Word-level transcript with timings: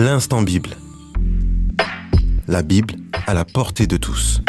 L'instant 0.00 0.42
Bible. 0.42 0.70
La 2.46 2.62
Bible 2.62 2.94
à 3.26 3.34
la 3.34 3.44
portée 3.44 3.88
de 3.88 3.96
tous. 3.96 4.40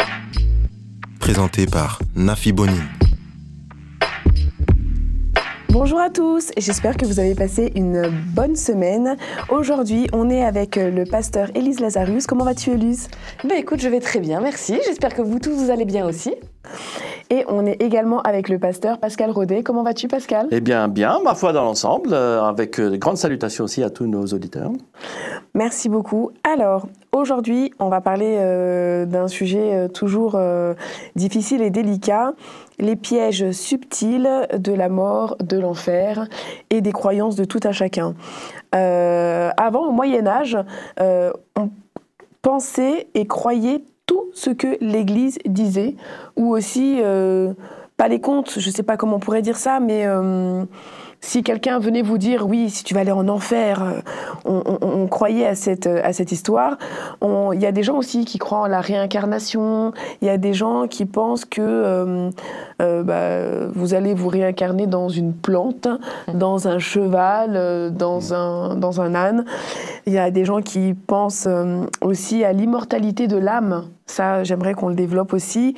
Présenté 1.18 1.66
par 1.66 1.98
Nafi 2.14 2.52
Bonin. 2.52 2.84
Bonjour 5.70 5.98
à 5.98 6.08
tous, 6.08 6.52
j'espère 6.56 6.96
que 6.96 7.04
vous 7.04 7.18
avez 7.18 7.34
passé 7.34 7.72
une 7.74 8.12
bonne 8.32 8.54
semaine. 8.54 9.16
Aujourd'hui, 9.48 10.06
on 10.12 10.30
est 10.30 10.44
avec 10.44 10.76
le 10.76 11.02
pasteur 11.04 11.48
Élise 11.56 11.80
Lazarus. 11.80 12.28
Comment 12.28 12.44
vas-tu, 12.44 12.70
Élise? 12.70 13.08
Ben 13.42 13.56
écoute, 13.56 13.80
je 13.80 13.88
vais 13.88 14.00
très 14.00 14.20
bien, 14.20 14.40
merci. 14.40 14.78
J'espère 14.86 15.14
que 15.14 15.22
vous 15.22 15.40
tous 15.40 15.50
vous 15.50 15.70
allez 15.72 15.84
bien 15.84 16.06
aussi. 16.06 16.32
Et 17.30 17.44
on 17.46 17.64
est 17.64 17.80
également 17.80 18.20
avec 18.22 18.48
le 18.48 18.58
pasteur 18.58 18.98
Pascal 18.98 19.30
Rodet. 19.30 19.62
Comment 19.62 19.84
vas-tu, 19.84 20.08
Pascal? 20.08 20.48
Eh 20.50 20.60
bien, 20.60 20.88
bien, 20.88 21.20
ma 21.22 21.36
foi 21.36 21.52
dans 21.52 21.62
l'ensemble, 21.62 22.12
euh, 22.12 22.42
avec 22.42 22.80
euh, 22.80 22.90
de 22.90 22.96
grandes 22.96 23.18
salutations 23.18 23.64
aussi 23.64 23.84
à 23.84 23.90
tous 23.90 24.06
nos 24.06 24.26
auditeurs. 24.26 24.72
Merci 25.54 25.88
beaucoup. 25.88 26.30
Alors, 26.44 26.86
aujourd'hui, 27.12 27.72
on 27.80 27.88
va 27.88 28.00
parler 28.00 28.36
euh, 28.38 29.04
d'un 29.04 29.26
sujet 29.26 29.74
euh, 29.74 29.88
toujours 29.88 30.34
euh, 30.36 30.74
difficile 31.16 31.60
et 31.60 31.70
délicat, 31.70 32.34
les 32.78 32.94
pièges 32.94 33.50
subtils 33.50 34.28
de 34.56 34.72
la 34.72 34.88
mort, 34.88 35.36
de 35.40 35.58
l'enfer 35.58 36.28
et 36.70 36.80
des 36.80 36.92
croyances 36.92 37.34
de 37.34 37.44
tout 37.44 37.60
un 37.64 37.72
chacun. 37.72 38.14
Avant, 38.72 39.88
au 39.88 39.90
Moyen 39.90 40.26
Âge, 40.28 40.56
on 40.98 41.70
pensait 42.40 43.08
et 43.14 43.26
croyait 43.26 43.82
tout 44.06 44.30
ce 44.32 44.50
que 44.50 44.78
l'Église 44.80 45.38
disait, 45.44 45.96
ou 46.36 46.54
aussi, 46.54 47.00
pas 47.96 48.08
les 48.08 48.20
contes, 48.20 48.58
je 48.58 48.66
ne 48.66 48.72
sais 48.72 48.84
pas 48.84 48.96
comment 48.96 49.16
on 49.16 49.20
pourrait 49.20 49.42
dire 49.42 49.58
ça, 49.58 49.80
mais 49.80 50.06
si 51.20 51.42
quelqu'un 51.42 51.78
venait 51.78 52.02
vous 52.02 52.18
dire, 52.18 52.46
oui, 52.46 52.70
si 52.70 52.84
tu 52.84 52.94
vas 52.94 53.00
aller 53.00 53.12
en 53.12 53.28
enfer, 53.28 53.82
euh, 53.82 54.00
on, 54.44 55.06
croyait 55.06 55.46
à 55.46 55.54
cette, 55.54 55.86
à 55.86 56.12
cette 56.12 56.32
histoire. 56.32 56.78
Il 57.22 57.60
y 57.60 57.66
a 57.66 57.72
des 57.72 57.82
gens 57.82 57.96
aussi 57.96 58.24
qui 58.24 58.38
croient 58.38 58.60
en 58.60 58.66
la 58.66 58.80
réincarnation, 58.80 59.92
il 60.22 60.26
y 60.26 60.30
a 60.30 60.38
des 60.38 60.54
gens 60.54 60.86
qui 60.86 61.04
pensent 61.04 61.44
que 61.44 61.60
euh, 61.60 62.30
euh, 62.80 63.02
bah, 63.02 63.70
vous 63.74 63.94
allez 63.94 64.14
vous 64.14 64.28
réincarner 64.28 64.86
dans 64.86 65.08
une 65.08 65.32
plante, 65.32 65.88
dans 66.32 66.68
un 66.68 66.78
cheval, 66.78 67.52
euh, 67.54 67.90
dans 67.90 68.34
un, 68.34 68.76
dans 68.76 69.00
un 69.00 69.14
âne. 69.14 69.44
Il 70.06 70.12
y 70.12 70.18
a 70.18 70.30
des 70.30 70.44
gens 70.44 70.62
qui 70.62 70.94
pensent 70.94 71.46
euh, 71.46 71.84
aussi 72.00 72.44
à 72.44 72.52
l'immortalité 72.52 73.26
de 73.26 73.36
l'âme. 73.36 73.88
Ça, 74.06 74.44
j'aimerais 74.44 74.74
qu'on 74.74 74.88
le 74.88 74.94
développe 74.94 75.32
aussi. 75.32 75.74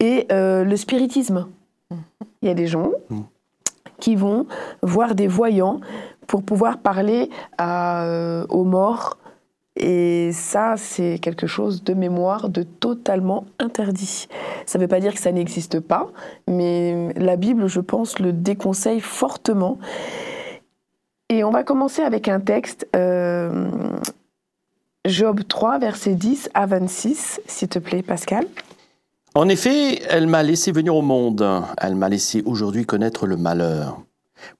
Et 0.00 0.26
euh, 0.32 0.64
le 0.64 0.76
spiritisme. 0.76 1.46
Il 2.42 2.48
y 2.48 2.50
a 2.50 2.54
des 2.54 2.66
gens 2.66 2.90
qui 3.98 4.16
vont 4.16 4.46
voir 4.82 5.14
des 5.14 5.26
voyants 5.26 5.80
pour 6.26 6.42
pouvoir 6.42 6.78
parler 6.78 7.30
euh, 7.60 8.46
aux 8.48 8.64
morts. 8.64 9.18
Et 9.76 10.30
ça, 10.32 10.74
c'est 10.76 11.18
quelque 11.18 11.48
chose 11.48 11.82
de 11.82 11.94
mémoire 11.94 12.48
de 12.48 12.62
totalement 12.62 13.44
interdit. 13.58 14.28
Ça 14.66 14.78
ne 14.78 14.84
veut 14.84 14.88
pas 14.88 15.00
dire 15.00 15.12
que 15.12 15.20
ça 15.20 15.32
n'existe 15.32 15.80
pas, 15.80 16.06
mais 16.48 17.12
la 17.16 17.36
Bible, 17.36 17.66
je 17.66 17.80
pense, 17.80 18.20
le 18.20 18.32
déconseille 18.32 19.00
fortement. 19.00 19.78
Et 21.28 21.42
on 21.42 21.50
va 21.50 21.64
commencer 21.64 22.02
avec 22.02 22.28
un 22.28 22.38
texte, 22.38 22.86
euh, 22.94 23.68
Job 25.06 25.40
3, 25.48 25.78
versets 25.80 26.14
10 26.14 26.50
à 26.54 26.66
26, 26.66 27.40
s'il 27.46 27.68
te 27.68 27.80
plaît, 27.80 28.02
Pascal. 28.02 28.46
En 29.36 29.48
effet, 29.48 30.00
elle 30.08 30.28
m'a 30.28 30.44
laissé 30.44 30.70
venir 30.70 30.94
au 30.94 31.02
monde, 31.02 31.44
elle 31.78 31.96
m'a 31.96 32.08
laissé 32.08 32.44
aujourd'hui 32.46 32.86
connaître 32.86 33.26
le 33.26 33.36
malheur. 33.36 34.00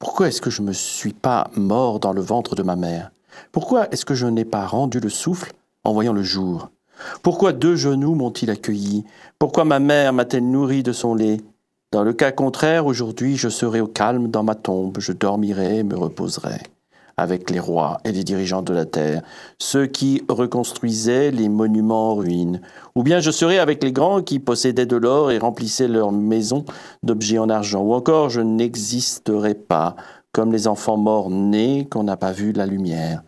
Pourquoi 0.00 0.26
est-ce 0.26 0.40
que 0.40 0.50
je 0.50 0.62
ne 0.62 0.66
me 0.66 0.72
suis 0.72 1.12
pas 1.12 1.48
mort 1.54 2.00
dans 2.00 2.12
le 2.12 2.20
ventre 2.20 2.56
de 2.56 2.64
ma 2.64 2.74
mère? 2.74 3.12
Pourquoi 3.52 3.88
est-ce 3.92 4.04
que 4.04 4.14
je 4.14 4.26
n'ai 4.26 4.44
pas 4.44 4.66
rendu 4.66 4.98
le 4.98 5.10
souffle 5.10 5.52
en 5.84 5.92
voyant 5.92 6.12
le 6.12 6.24
jour? 6.24 6.70
Pourquoi 7.22 7.52
deux 7.52 7.76
genoux 7.76 8.16
m'ont-ils 8.16 8.50
accueilli? 8.50 9.04
Pourquoi 9.38 9.64
ma 9.64 9.78
mère 9.78 10.12
m'a-t-elle 10.12 10.50
nourri 10.50 10.82
de 10.82 10.92
son 10.92 11.14
lait? 11.14 11.40
Dans 11.92 12.02
le 12.02 12.12
cas 12.12 12.32
contraire, 12.32 12.86
aujourd'hui, 12.86 13.36
je 13.36 13.48
serai 13.48 13.80
au 13.80 13.86
calme 13.86 14.26
dans 14.26 14.42
ma 14.42 14.56
tombe, 14.56 14.98
je 14.98 15.12
dormirai 15.12 15.78
et 15.78 15.82
me 15.84 15.96
reposerai 15.96 16.58
avec 17.16 17.50
les 17.50 17.60
rois 17.60 17.98
et 18.04 18.12
les 18.12 18.24
dirigeants 18.24 18.62
de 18.62 18.72
la 18.72 18.86
terre, 18.86 19.22
ceux 19.58 19.86
qui 19.86 20.22
reconstruisaient 20.28 21.30
les 21.30 21.48
monuments 21.48 22.12
en 22.12 22.14
ruine, 22.14 22.60
ou 22.94 23.02
bien 23.02 23.20
je 23.20 23.30
serai 23.30 23.58
avec 23.58 23.82
les 23.82 23.92
grands 23.92 24.22
qui 24.22 24.38
possédaient 24.38 24.86
de 24.86 24.96
l'or 24.96 25.30
et 25.30 25.38
remplissaient 25.38 25.88
leurs 25.88 26.12
maisons 26.12 26.64
d'objets 27.02 27.38
en 27.38 27.48
argent, 27.48 27.82
ou 27.82 27.94
encore 27.94 28.30
je 28.30 28.40
n'existerai 28.40 29.54
pas 29.54 29.96
comme 30.32 30.52
les 30.52 30.66
enfants 30.66 30.96
morts 30.96 31.30
nés 31.30 31.86
qu'on 31.90 32.02
n'a 32.02 32.16
pas 32.16 32.32
vu 32.32 32.52
la 32.52 32.66
lumière. 32.66 33.22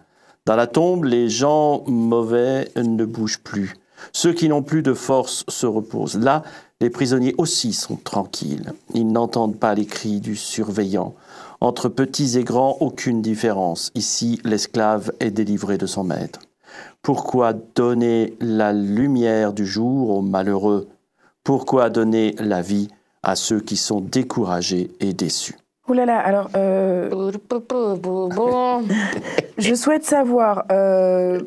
Dans 0.44 0.56
la 0.56 0.66
tombe, 0.66 1.04
les 1.04 1.28
gens 1.28 1.82
mauvais 1.86 2.68
ne 2.76 3.04
bougent 3.04 3.42
plus. 3.42 3.74
Ceux 4.12 4.32
qui 4.32 4.48
n'ont 4.48 4.62
plus 4.62 4.82
de 4.82 4.94
force 4.94 5.44
se 5.48 5.66
reposent. 5.66 6.18
Là, 6.18 6.42
les 6.80 6.90
prisonniers 6.90 7.34
aussi 7.38 7.72
sont 7.72 7.96
tranquilles. 7.96 8.72
Ils 8.94 9.10
n'entendent 9.10 9.58
pas 9.58 9.74
les 9.74 9.86
cris 9.86 10.20
du 10.20 10.36
surveillant. 10.36 11.14
Entre 11.60 11.88
petits 11.88 12.38
et 12.38 12.44
grands, 12.44 12.76
aucune 12.80 13.22
différence. 13.22 13.90
Ici, 13.94 14.40
l'esclave 14.44 15.12
est 15.20 15.30
délivré 15.30 15.78
de 15.78 15.86
son 15.86 16.04
maître. 16.04 16.40
Pourquoi 17.02 17.52
donner 17.52 18.34
la 18.40 18.72
lumière 18.72 19.52
du 19.52 19.64
jour 19.64 20.10
aux 20.10 20.22
malheureux? 20.22 20.88
Pourquoi 21.44 21.90
donner 21.90 22.34
la 22.38 22.60
vie 22.60 22.88
à 23.22 23.36
ceux 23.36 23.60
qui 23.60 23.76
sont 23.76 24.00
découragés 24.00 24.90
et 25.00 25.12
déçus? 25.12 25.56
Ouh 25.88 25.92
là 25.92 26.04
là, 26.04 26.18
alors, 26.18 26.50
euh, 26.56 27.08
je 29.58 29.74
souhaite 29.74 30.04
savoir, 30.04 30.64
euh, 30.72 31.40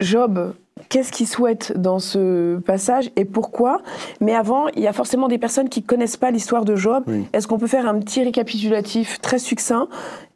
Job, 0.00 0.54
qu'est-ce 0.88 1.12
qu'il 1.12 1.26
souhaite 1.26 1.72
dans 1.76 1.98
ce 1.98 2.58
passage 2.58 3.10
et 3.16 3.24
pourquoi? 3.24 3.82
Mais 4.20 4.34
avant, 4.34 4.68
il 4.68 4.82
y 4.82 4.86
a 4.86 4.92
forcément 4.92 5.28
des 5.28 5.38
personnes 5.38 5.68
qui 5.68 5.82
connaissent 5.82 6.16
pas 6.16 6.30
l'histoire 6.30 6.64
de 6.64 6.76
Job. 6.76 7.04
Oui. 7.06 7.26
Est-ce 7.32 7.46
qu'on 7.46 7.58
peut 7.58 7.66
faire 7.66 7.88
un 7.88 7.98
petit 7.98 8.22
récapitulatif 8.22 9.20
très 9.20 9.38
succinct 9.38 9.88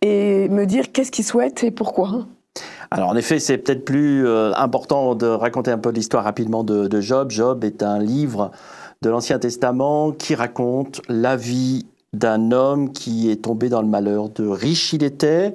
et 0.02 0.48
me 0.48 0.66
dire 0.66 0.92
qu'est-ce 0.92 1.10
qu'il 1.10 1.24
souhaite 1.24 1.64
et 1.64 1.70
pourquoi? 1.70 2.26
Alors 2.90 3.08
en 3.08 3.16
effet, 3.16 3.38
c'est 3.38 3.58
peut-être 3.58 3.84
plus 3.84 4.26
euh, 4.26 4.52
important 4.56 5.14
de 5.14 5.26
raconter 5.26 5.70
un 5.70 5.78
peu 5.78 5.90
l'histoire 5.90 6.24
rapidement 6.24 6.64
de, 6.64 6.88
de 6.88 7.00
Job. 7.00 7.30
Job 7.30 7.64
est 7.64 7.82
un 7.82 7.98
livre 8.00 8.50
de 9.02 9.10
l'Ancien 9.10 9.38
Testament 9.38 10.12
qui 10.12 10.34
raconte 10.34 11.00
la 11.08 11.36
vie 11.36 11.86
d'un 12.12 12.50
homme 12.50 12.92
qui 12.92 13.30
est 13.30 13.42
tombé 13.42 13.68
dans 13.68 13.82
le 13.82 13.88
malheur. 13.88 14.28
De 14.30 14.46
riche 14.46 14.92
il 14.92 15.04
était, 15.04 15.54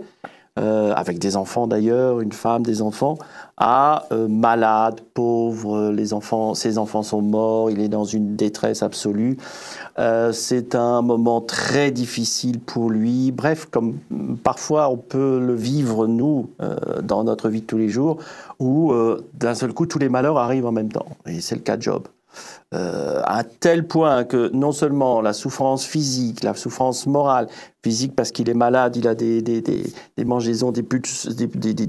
euh, 0.57 0.93
avec 0.93 1.19
des 1.19 1.35
enfants 1.35 1.67
d'ailleurs, 1.67 2.21
une 2.21 2.31
femme, 2.31 2.63
des 2.63 2.81
enfants, 2.81 3.17
à 3.57 4.05
euh, 4.13 4.29
malade, 4.29 5.01
pauvre, 5.13 5.91
les 5.91 6.13
enfants, 6.13 6.53
ses 6.53 6.77
enfants 6.77 7.03
sont 7.03 7.21
morts, 7.21 7.69
il 7.69 7.81
est 7.81 7.89
dans 7.89 8.05
une 8.05 8.37
détresse 8.37 8.81
absolue. 8.81 9.35
Euh, 9.99 10.31
c'est 10.31 10.73
un 10.73 11.01
moment 11.01 11.41
très 11.41 11.91
difficile 11.91 12.61
pour 12.61 12.89
lui. 12.89 13.33
Bref, 13.33 13.67
comme 13.69 13.97
mm, 14.09 14.35
parfois 14.37 14.89
on 14.89 14.95
peut 14.95 15.41
le 15.45 15.53
vivre 15.55 16.07
nous 16.07 16.49
dans 17.03 17.25
notre 17.25 17.49
vie 17.49 17.59
de 17.59 17.65
tous 17.65 17.77
les 17.77 17.89
jours, 17.89 18.19
où 18.59 18.93
d'un 19.33 19.55
seul 19.55 19.73
coup 19.73 19.85
tous 19.85 19.99
les 19.99 20.07
malheurs 20.07 20.37
arrivent 20.37 20.67
en 20.67 20.71
même 20.71 20.91
temps. 20.91 21.07
Et 21.25 21.41
c'est 21.41 21.55
le 21.55 21.61
cas 21.61 21.75
de 21.75 21.81
Job. 21.81 22.07
À 22.71 23.43
tel 23.59 23.87
point 23.87 24.23
que 24.25 24.49
non 24.53 24.71
seulement 24.71 25.21
la 25.21 25.33
souffrance 25.33 25.85
physique, 25.85 26.43
la 26.43 26.53
souffrance 26.53 27.07
morale, 27.07 27.47
physique 27.85 28.15
parce 28.15 28.31
qu'il 28.31 28.49
est 28.49 28.55
malade, 28.55 28.95
il 28.95 29.07
a 29.07 29.13
des, 29.13 29.43
des, 29.43 29.61
des, 29.61 29.83
des 30.17 30.25
mangeaisons, 30.25 30.71
des, 30.71 30.81
pulses, 30.81 31.27
des, 31.27 31.45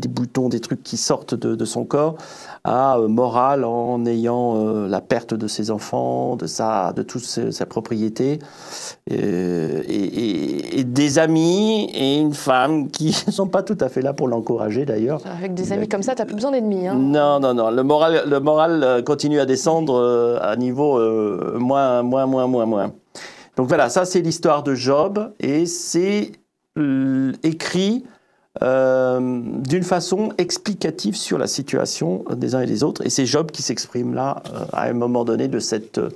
boutons, 0.08 0.50
des 0.50 0.60
trucs 0.60 0.82
qui 0.82 0.98
sortent 0.98 1.34
de, 1.34 1.54
de 1.54 1.64
son 1.64 1.86
corps, 1.86 2.16
à 2.64 2.98
euh, 2.98 3.08
morale 3.08 3.64
en 3.64 4.04
ayant 4.04 4.56
euh, 4.58 4.88
la 4.88 5.00
perte 5.00 5.32
de 5.32 5.46
ses 5.48 5.70
enfants, 5.70 6.36
de, 6.36 6.46
sa, 6.46 6.92
de 6.92 7.02
toute 7.02 7.22
sa, 7.24 7.50
sa 7.50 7.64
propriété, 7.64 8.40
euh, 9.10 9.82
et, 9.88 9.94
et- 9.94 10.80
et 10.80 10.84
des 10.84 11.18
amis 11.18 11.88
et 11.94 12.18
une 12.18 12.34
femme 12.34 12.90
qui 12.90 13.16
ne 13.26 13.32
sont 13.32 13.46
pas 13.48 13.62
tout 13.62 13.78
à 13.80 13.88
fait 13.88 14.02
là 14.02 14.12
pour 14.12 14.28
l'encourager 14.28 14.84
d'ailleurs. 14.84 15.22
Avec 15.38 15.54
des 15.54 15.72
amis 15.72 15.88
comme 15.88 16.02
ça, 16.02 16.14
t'as 16.14 16.26
plus 16.26 16.34
besoin 16.34 16.50
d'ennemis. 16.50 16.86
Hein. 16.88 16.94
Non, 16.94 17.40
non, 17.40 17.54
non. 17.54 17.70
Le 17.70 17.82
moral, 17.82 18.24
le 18.26 18.38
moral 18.40 18.82
euh, 18.84 19.00
continue 19.00 19.40
à 19.40 19.46
descendre 19.46 20.38
à 20.42 20.56
niveau 20.56 21.00
moins, 21.58 22.02
moins, 22.02 22.26
moins, 22.26 22.46
moins, 22.46 22.66
moins. 22.66 22.92
Donc 23.56 23.68
voilà, 23.68 23.88
ça 23.88 24.04
c'est 24.04 24.20
l'histoire 24.20 24.62
de 24.62 24.74
Job 24.74 25.32
et 25.40 25.66
c'est 25.66 26.32
écrit 27.42 28.04
euh, 28.62 29.20
d'une 29.20 29.82
façon 29.82 30.32
explicative 30.38 31.14
sur 31.14 31.36
la 31.36 31.46
situation 31.46 32.24
des 32.34 32.54
uns 32.54 32.62
et 32.62 32.66
des 32.66 32.82
autres. 32.82 33.04
Et 33.04 33.10
c'est 33.10 33.26
Job 33.26 33.50
qui 33.50 33.62
s'exprime 33.62 34.14
là 34.14 34.42
euh, 34.54 34.64
à 34.72 34.84
un 34.84 34.94
moment 34.94 35.24
donné 35.24 35.48
de 35.48 35.58
cette, 35.58 35.98
euh, 35.98 36.10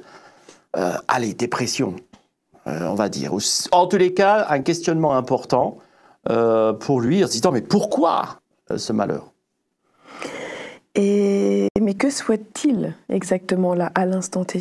allez, 1.08 1.34
dépression, 1.34 1.96
on 2.66 2.94
va 2.94 3.08
dire. 3.08 3.32
En 3.72 3.87
tous 3.87 3.96
les 3.98 4.14
cas, 4.14 4.46
un 4.48 4.60
questionnement 4.60 5.14
important 5.16 5.78
pour 6.25 7.00
lui 7.00 7.25
en 7.25 7.26
se 7.26 7.32
disant 7.32 7.50
mais 7.50 7.62
pourquoi 7.62 8.40
ce 8.75 8.92
malheur? 8.92 9.32
Et 10.94 11.69
mais 11.81 11.94
que 11.94 12.10
souhaite-t-il 12.10 12.94
exactement 13.08 13.75
là 13.75 13.90
à 13.94 14.06
l'instant 14.06 14.44
T? 14.44 14.60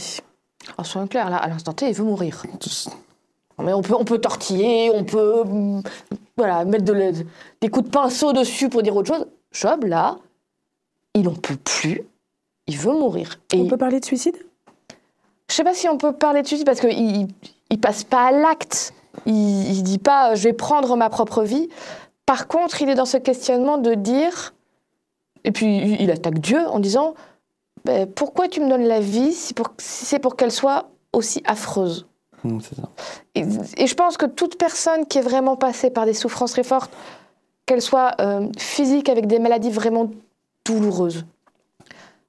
Alors, 0.68 0.86
soyons 0.86 1.08
clairs, 1.08 1.30
là, 1.30 1.38
à 1.38 1.48
l'instant 1.48 1.74
T, 1.74 1.88
il 1.88 1.94
veut 1.94 2.04
mourir. 2.04 2.44
Mais 3.60 3.74
on 3.74 3.82
peut, 3.82 3.96
on 3.98 4.06
peut 4.06 4.20
tortiller, 4.20 4.92
on 4.94 5.04
peut 5.04 5.44
mm, 5.44 5.84
voilà, 6.38 6.66
mettre 6.66 6.86
de 6.86 7.14
des 7.62 7.70
coups 7.70 7.86
de 7.86 7.92
pinceau 7.92 8.34
dessus 8.34 8.70
pour 8.70 8.84
dire 8.84 8.96
autre 8.96 9.14
chose. 9.14 9.28
Job, 9.52 9.84
là, 9.86 10.18
il 11.14 11.24
n'en 11.24 11.34
peut 11.34 11.58
plus, 11.58 12.04
il 12.68 12.78
veut 12.78 12.94
mourir. 12.94 13.40
Et 13.52 13.58
on 13.58 13.68
peut 13.68 13.78
parler 13.78 14.00
de 14.00 14.06
suicide? 14.06 14.38
Je 15.50 15.56
sais 15.56 15.64
pas 15.64 15.74
si 15.74 15.90
on 15.90 15.98
peut 15.98 16.14
parler 16.14 16.42
de 16.42 16.48
suicide 16.48 16.66
parce 16.66 16.80
qu'il 16.80 17.28
il 17.70 17.80
passe 17.82 18.04
pas 18.04 18.28
à 18.28 18.32
l'acte. 18.32 18.94
Il, 19.26 19.72
il 19.72 19.84
dit 19.84 19.98
pas 19.98 20.36
je 20.36 20.44
vais 20.44 20.54
prendre 20.54 20.96
ma 20.96 21.10
propre 21.10 21.44
vie. 21.44 21.70
Par 22.26 22.48
contre, 22.48 22.82
il 22.82 22.90
est 22.90 22.96
dans 22.96 23.06
ce 23.06 23.18
questionnement 23.18 23.80
de 23.80 23.96
dire, 23.96 24.54
et 25.44 25.52
puis 25.52 25.98
il 26.00 26.12
attaque 26.12 26.40
Dieu 26.40 26.60
en 26.68 26.80
disant 26.80 27.16
ben, 27.86 28.08
pourquoi 28.08 28.48
tu 28.48 28.62
me 28.62 28.70
donnes 28.70 28.86
la 28.86 29.00
vie 29.00 29.34
si, 29.34 29.54
c'est 29.78 30.20
pour 30.20 30.36
qu'elle 30.36 30.52
soit 30.52 30.90
aussi 31.14 31.42
affreuse 31.46 32.08
mmh, 32.44 32.60
Et, 33.36 33.88
je 33.88 33.96
pense 33.96 34.18
que 34.18 34.26
toute 34.26 34.58
personne 34.58 35.06
qui 35.06 35.18
est 35.18 35.22
vraiment 35.22 35.56
passée 35.56 35.90
par 35.90 36.06
des 36.06 36.14
souffrances 36.14 36.52
très 36.52 36.64
fortes, 36.64 36.92
qu'elles 37.66 37.81
soient 37.81 38.14
euh, 38.20 38.48
physiques 38.58 39.10
avec 39.10 39.28
des 39.28 39.40
maladies 39.40 39.72
vraiment 39.72 40.10
douloureuses, 40.66 41.26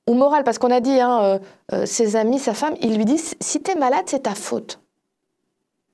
ou 0.06 0.14
morales, 0.14 0.44
parce 0.44 0.58
qu'on 0.58 0.70
a 0.70 0.80
dit, 0.80 1.00
hein, 1.00 1.22
euh, 1.22 1.38
euh, 1.72 1.86
ses 1.86 2.16
amis, 2.16 2.38
sa 2.38 2.54
femme, 2.54 2.74
ils 2.80 2.96
lui 2.96 3.04
disent, 3.04 3.34
si 3.40 3.62
tu 3.62 3.70
es 3.70 3.74
malade, 3.74 4.04
c'est 4.06 4.24
ta 4.24 4.34
faute. 4.34 4.80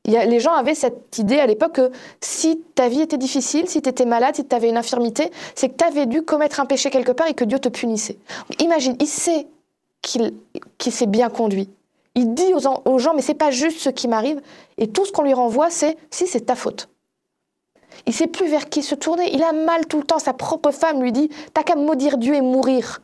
Il 0.06 0.12
y 0.12 0.16
a, 0.16 0.24
les 0.24 0.40
gens 0.40 0.52
avaient 0.52 0.74
cette 0.74 1.18
idée 1.18 1.38
à 1.38 1.46
l'époque 1.46 1.74
que 1.74 1.90
si 2.20 2.62
ta 2.74 2.88
vie 2.88 3.00
était 3.00 3.18
difficile, 3.18 3.68
si 3.68 3.82
tu 3.82 3.88
étais 3.88 4.04
malade, 4.04 4.36
si 4.36 4.46
tu 4.46 4.54
avais 4.54 4.68
une 4.68 4.76
infirmité, 4.76 5.30
c'est 5.54 5.68
que 5.68 5.76
tu 5.76 5.84
avais 5.84 6.06
dû 6.06 6.22
commettre 6.22 6.60
un 6.60 6.64
péché 6.64 6.90
quelque 6.90 7.12
part 7.12 7.26
et 7.26 7.34
que 7.34 7.44
Dieu 7.44 7.58
te 7.58 7.68
punissait. 7.68 8.16
imagine, 8.60 8.96
il 9.00 9.08
sait 9.08 9.48
qu'il 10.00 10.32
s'est 10.92 11.06
bien 11.06 11.28
conduit. 11.28 11.68
Il 12.14 12.34
dit 12.34 12.54
aux, 12.54 12.88
aux 12.88 12.98
gens, 12.98 13.14
mais 13.14 13.20
c'est 13.22 13.34
pas 13.34 13.50
juste 13.50 13.80
ce 13.80 13.90
qui 13.90 14.06
m'arrive. 14.06 14.40
Et 14.78 14.86
tout 14.86 15.04
ce 15.04 15.12
qu'on 15.12 15.22
lui 15.22 15.34
renvoie, 15.34 15.70
c'est 15.70 15.98
si 16.10 16.26
c'est 16.26 16.42
ta 16.42 16.54
faute. 16.54 16.88
Il 18.06 18.14
sait 18.14 18.28
plus 18.28 18.46
vers 18.46 18.68
qui 18.68 18.82
se 18.82 18.94
tourner. 18.94 19.34
Il 19.34 19.42
a 19.42 19.52
mal 19.52 19.86
tout 19.86 19.98
le 19.98 20.04
temps. 20.04 20.18
Sa 20.18 20.32
propre 20.32 20.70
femme 20.70 21.02
lui 21.02 21.12
dit, 21.12 21.30
t'as 21.52 21.62
qu'à 21.62 21.74
maudire 21.74 22.16
Dieu 22.16 22.34
et 22.34 22.40
mourir. 22.40 23.00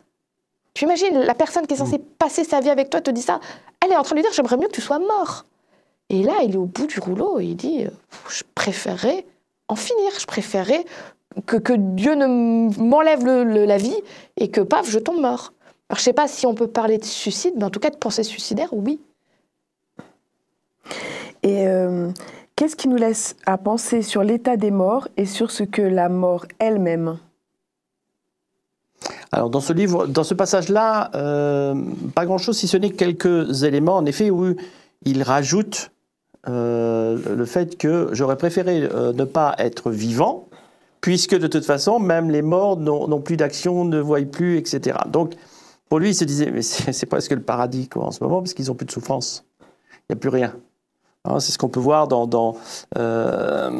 Tu 0.75 0.85
imagines, 0.85 1.19
la 1.19 1.35
personne 1.35 1.67
qui 1.67 1.75
est 1.75 1.79
censée 1.79 1.99
passer 1.99 2.45
sa 2.45 2.61
vie 2.61 2.71
avec 2.71 2.91
toi 2.91 3.01
te 3.01 3.11
dit 3.11 3.23
ça. 3.23 3.41
Elle 3.85 3.93
est 3.93 3.97
en 3.97 4.03
train 4.03 4.15
de 4.15 4.21
lui 4.21 4.23
dire, 4.23 4.33
j'aimerais 4.33 4.57
mieux 4.57 4.69
que 4.69 4.73
tu 4.73 4.81
sois 4.81 4.99
mort. 4.99 5.45
Et 6.11 6.23
là, 6.23 6.35
il 6.45 6.55
est 6.55 6.59
au 6.59 6.67
bout 6.67 6.87
du 6.87 7.01
rouleau 7.01 7.41
et 7.41 7.47
il 7.47 7.57
dit, 7.57 7.87
je 8.29 8.43
préférerais 8.55 9.25
en 9.69 9.77
finir. 9.77 10.11
Je 10.19 10.27
préférerais 10.27 10.85
que, 11.47 11.57
que 11.57 11.73
Dieu 11.73 12.15
ne 12.15 12.27
m'enlève 12.81 13.25
la 13.25 13.79
vie 13.79 13.97
et 14.37 14.51
que, 14.51 14.61
paf, 14.61 14.89
je 14.91 14.99
tombe 14.99 15.21
mort. 15.21 15.53
Alors, 15.89 15.99
je 15.99 16.03
ne 16.03 16.05
sais 16.05 16.13
pas 16.13 16.29
si 16.29 16.47
on 16.47 16.55
peut 16.55 16.67
parler 16.67 16.99
de 16.99 17.05
suicide, 17.05 17.55
mais 17.57 17.65
en 17.65 17.71
tout 17.71 17.81
cas 17.81 17.91
de 17.91 17.97
pensée 17.97 18.23
suicidaire, 18.23 18.69
oui. 18.73 19.01
Et 21.43 21.67
euh, 21.67 22.11
qu'est-ce 22.57 22.77
qui 22.77 22.89
nous 22.89 22.97
laisse 22.97 23.37
à 23.47 23.59
penser 23.59 24.03
sur 24.03 24.23
l'état 24.23 24.57
des 24.57 24.71
morts 24.71 25.09
et 25.17 25.27
sur 25.27 25.51
ce 25.51 25.65
que 25.65 25.83
la 25.83 26.09
mort 26.09 26.47
elle-même? 26.59 27.19
Alors 29.33 29.51
dans 29.51 29.61
ce 29.61 29.73
livre, 29.73 30.07
dans 30.07 30.25
ce 30.25 30.35
passage-là, 30.35 31.11
euh, 31.15 31.75
pas 32.15 32.27
grand-chose, 32.27 32.59
si 32.59 32.69
ce 32.69 32.77
n'est 32.77 32.91
quelques 32.91 33.63
éléments, 33.65 33.97
en 33.97 34.07
effet, 34.07 34.31
où 34.31 34.55
il 35.05 35.23
rajoute 35.23 35.91
euh, 36.49 37.19
le 37.37 37.45
fait 37.45 37.79
que 37.79 38.09
j'aurais 38.13 38.37
préféré 38.37 38.81
ne 38.81 39.25
pas 39.25 39.55
être 39.59 39.91
vivant, 39.91 40.49
puisque 41.01 41.37
de 41.37 41.47
toute 41.47 41.65
façon, 41.65 41.99
même 41.99 42.31
les 42.31 42.43
morts 42.43 42.77
n'ont 42.77 43.21
plus 43.21 43.37
d'action, 43.37 43.85
ne 43.85 44.01
voient 44.01 44.25
plus, 44.25 44.59
etc. 44.59 44.99
Donc 45.09 45.35
pour 45.93 45.99
lui, 45.99 46.09
il 46.09 46.15
se 46.15 46.25
disait, 46.25 46.51
mais 46.51 46.63
c'est 46.63 47.05
presque 47.05 47.33
le 47.33 47.43
paradis 47.43 47.87
quoi, 47.89 48.07
en 48.07 48.11
ce 48.11 48.25
moment, 48.25 48.41
parce 48.41 48.55
qu'ils 48.55 48.69
n'ont 48.69 48.75
plus 48.75 48.87
de 48.87 48.91
souffrance. 48.91 49.45
Il 49.61 50.15
n'y 50.15 50.15
a 50.15 50.17
plus 50.17 50.31
rien. 50.31 50.55
Hein, 51.25 51.39
c'est 51.39 51.53
ce 51.53 51.59
qu'on 51.59 51.69
peut 51.69 51.81
voir 51.81 52.09
dans, 52.09 52.27
dans 52.27 52.57
euh, 52.97 53.71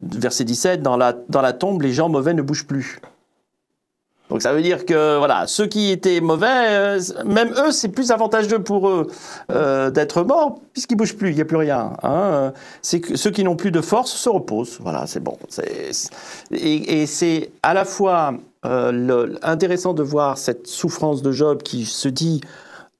verset 0.00 0.44
17, 0.44 0.80
dans 0.80 0.96
la, 0.96 1.12
dans 1.28 1.42
la 1.42 1.52
tombe, 1.52 1.82
les 1.82 1.92
gens 1.92 2.08
mauvais 2.08 2.34
ne 2.34 2.42
bougent 2.42 2.66
plus. 2.66 3.00
Donc 4.30 4.42
ça 4.42 4.52
veut 4.52 4.62
dire 4.62 4.86
que 4.86 5.18
voilà, 5.18 5.46
ceux 5.46 5.66
qui 5.66 5.90
étaient 5.90 6.20
mauvais, 6.20 6.46
euh, 6.46 7.00
même 7.26 7.52
eux, 7.58 7.72
c'est 7.72 7.88
plus 7.88 8.12
avantageux 8.12 8.60
pour 8.60 8.88
eux 8.88 9.08
euh, 9.50 9.90
d'être 9.90 10.22
morts 10.22 10.60
puisqu'ils 10.72 10.94
bougent 10.94 11.16
plus, 11.16 11.30
il 11.30 11.34
n'y 11.34 11.40
a 11.42 11.44
plus 11.44 11.56
rien. 11.56 11.92
Hein. 12.02 12.52
Ceux 12.82 13.30
qui 13.30 13.44
n'ont 13.44 13.56
plus 13.56 13.72
de 13.72 13.80
force 13.80 14.12
se 14.12 14.28
reposent. 14.28 14.78
Voilà, 14.80 15.06
c'est 15.06 15.20
bon. 15.20 15.36
Et, 16.52 17.02
et 17.02 17.06
c'est 17.06 17.50
à 17.62 17.74
la 17.74 17.84
fois 17.84 18.34
euh, 18.64 19.36
intéressant 19.42 19.94
de 19.94 20.02
voir 20.02 20.38
cette 20.38 20.66
souffrance 20.66 21.22
de 21.22 21.32
Job 21.32 21.62
qui 21.62 21.84
se 21.84 22.08
dit, 22.08 22.40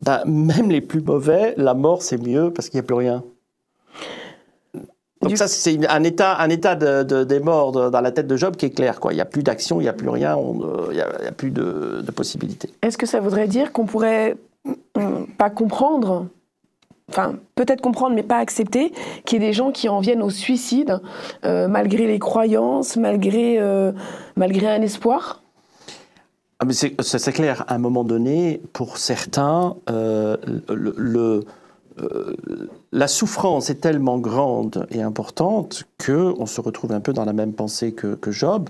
bah, 0.03 0.23
même 0.27 0.71
les 0.71 0.81
plus 0.81 1.03
mauvais, 1.03 1.55
la 1.57 1.75
mort 1.75 2.03
c'est 2.03 2.19
mieux 2.19 2.51
parce 2.53 2.69
qu'il 2.69 2.79
n'y 2.79 2.85
a 2.85 2.87
plus 2.87 2.97
rien. 2.97 3.23
Donc 5.21 5.37
ça, 5.37 5.49
c'est 5.49 5.87
un 5.89 6.03
état, 6.03 6.39
un 6.39 6.49
état 6.49 6.75
de, 6.75 7.25
des 7.25 7.41
morts 7.41 7.91
dans 7.91 8.01
la 8.01 8.11
tête 8.11 8.27
de 8.27 8.37
Job 8.37 8.57
qui 8.57 8.67
est 8.67 8.71
clair. 8.71 9.01
Quoi. 9.01 9.13
Il 9.13 9.17
n'y 9.17 9.23
a 9.23 9.27
plus 9.27 9.43
d'action, 9.43 9.81
il 9.81 9.85
n'y 9.85 9.89
a 9.89 9.93
plus 9.93 10.09
rien, 10.09 10.39
euh, 10.39 10.89
il 10.91 10.95
n'y 10.95 11.01
a, 11.03 11.33
plus 11.33 11.51
de, 11.51 12.03
possibilités. 12.15 12.71
Est-ce 12.83 12.97
que 12.97 13.07
ça 13.07 13.21
voudrait 13.21 13.47
dire 13.47 13.73
qu'on 13.73 13.87
pourrait 13.87 14.37
euh, 14.97 15.25
pas 15.39 15.51
comprendre 15.51 16.27
enfin 17.09 17.35
peut-être 17.57 17.81
comprendre 17.81 18.15
mais 18.15 18.23
pas 18.23 18.39
accepter 18.39 18.93
qu'il 19.25 19.43
y 19.43 19.45
ait 19.45 19.49
des 19.49 19.53
gens 19.53 19.73
qui 19.73 19.89
en 19.89 19.99
viennent 19.99 20.23
au 20.23 20.31
suicide 20.31 21.01
malgré 21.43 22.07
les 22.07 22.21
croyances, 22.21 22.97
malgré, 22.97 23.59
malgré 24.37 24.69
un 24.69 24.81
espoir? 24.81 25.41
Ah, 26.63 26.67
c'est 26.71 27.33
clair, 27.33 27.65
à 27.69 27.75
un 27.75 27.79
moment 27.79 28.05
donné, 28.05 28.61
pour 28.75 28.99
certains, 28.99 29.77
euh, 29.89 30.37
le, 30.69 30.93
euh, 30.99 31.41
la 32.93 33.09
souffrance 33.09 33.71
est 33.71 33.81
tellement 33.81 34.19
grande 34.19 34.87
et 34.91 35.03
importante 35.03 35.85
qu'on 36.05 36.47
se 36.47 36.61
retrouve 36.61 36.93
un 36.93 37.01
peu 37.01 37.13
dans 37.13 37.25
la 37.25 37.33
même 37.33 37.53
pensée 37.53 37.93
que, 37.93 38.31
Job. 38.31 38.69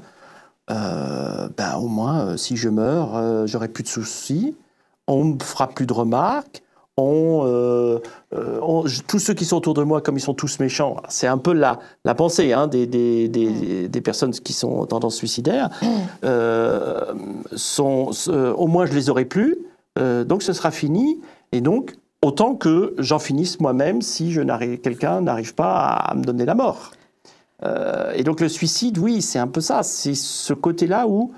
Euh, 0.71 1.49
ben, 1.57 1.77
au 1.77 1.89
moins, 1.89 2.37
si 2.37 2.57
je 2.57 2.69
meurs, 2.69 3.47
j'aurai 3.47 3.69
plus 3.69 3.83
de 3.83 3.89
soucis, 3.89 4.55
on 5.09 5.25
ne 5.25 5.35
me 5.35 5.41
fera 5.41 5.69
plus 5.69 5.87
de 5.87 5.93
remarques, 5.93 6.63
euh, 7.01 7.99
euh, 8.35 8.89
tous 9.07 9.19
ceux 9.19 9.35
qui 9.35 9.45
sont 9.45 9.57
autour 9.57 9.75
de 9.75 9.83
moi, 9.83 10.01
comme 10.01 10.17
ils 10.17 10.23
sont 10.23 10.35
tous 10.35 10.61
méchants, 10.61 10.97
c'est 11.09 11.27
un 11.27 11.39
peu 11.39 11.53
la, 11.53 11.79
la 12.05 12.15
pensée 12.15 12.53
hein, 12.53 12.67
des, 12.67 12.87
des, 12.87 13.29
des, 13.29 14.01
personnes 14.01 14.33
qui 14.33 14.53
sont 14.53 14.71
en 14.71 14.87
tendance 14.87 15.17
suicidaire, 15.17 15.71
euh, 16.25 17.13
sont, 17.55 18.11
au 18.29 18.67
moins 18.67 18.87
je 18.87 18.93
les 18.93 19.11
aurai 19.11 19.25
plus, 19.25 19.57
donc 19.97 20.43
ce 20.43 20.53
sera 20.53 20.71
fini, 20.71 21.21
et 21.53 21.61
donc 21.61 21.95
autant 22.23 22.55
que 22.55 22.95
j'en 22.99 23.19
finisse 23.19 23.61
moi-même 23.61 24.03
si 24.03 24.37
quelqu'un 24.83 25.21
n'arrive 25.21 25.55
pas 25.55 25.75
à, 25.77 26.15
me 26.15 26.23
donner 26.23 26.45
la 26.45 26.55
mort. 26.55 26.93
et 28.15 28.23
donc 28.25 28.41
le 28.41 28.49
suicide, 28.49 28.99
oui, 28.99 29.23
c'est 29.23 29.39
un 29.39 29.47
peu 29.47 29.61
ça, 29.61 29.83
c'est 29.83 30.15
ce 30.15 30.53
côté-là 30.53 31.07
où 31.07 31.33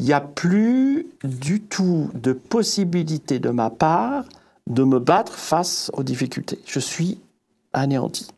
il 0.00 0.06
n'y 0.06 0.12
a 0.12 0.20
plus 0.20 1.08
du 1.24 1.60
tout 1.60 2.10
de 2.14 2.32
possibilité 2.32 3.38
de 3.38 3.50
ma 3.50 3.70
part 3.70 4.24
de 4.68 4.84
me 4.84 4.98
battre 4.98 5.32
face 5.32 5.90
aux 5.94 6.02
difficultés. 6.02 6.60
Je 6.66 6.78
suis 6.78 7.18
anéanti. 7.72 8.28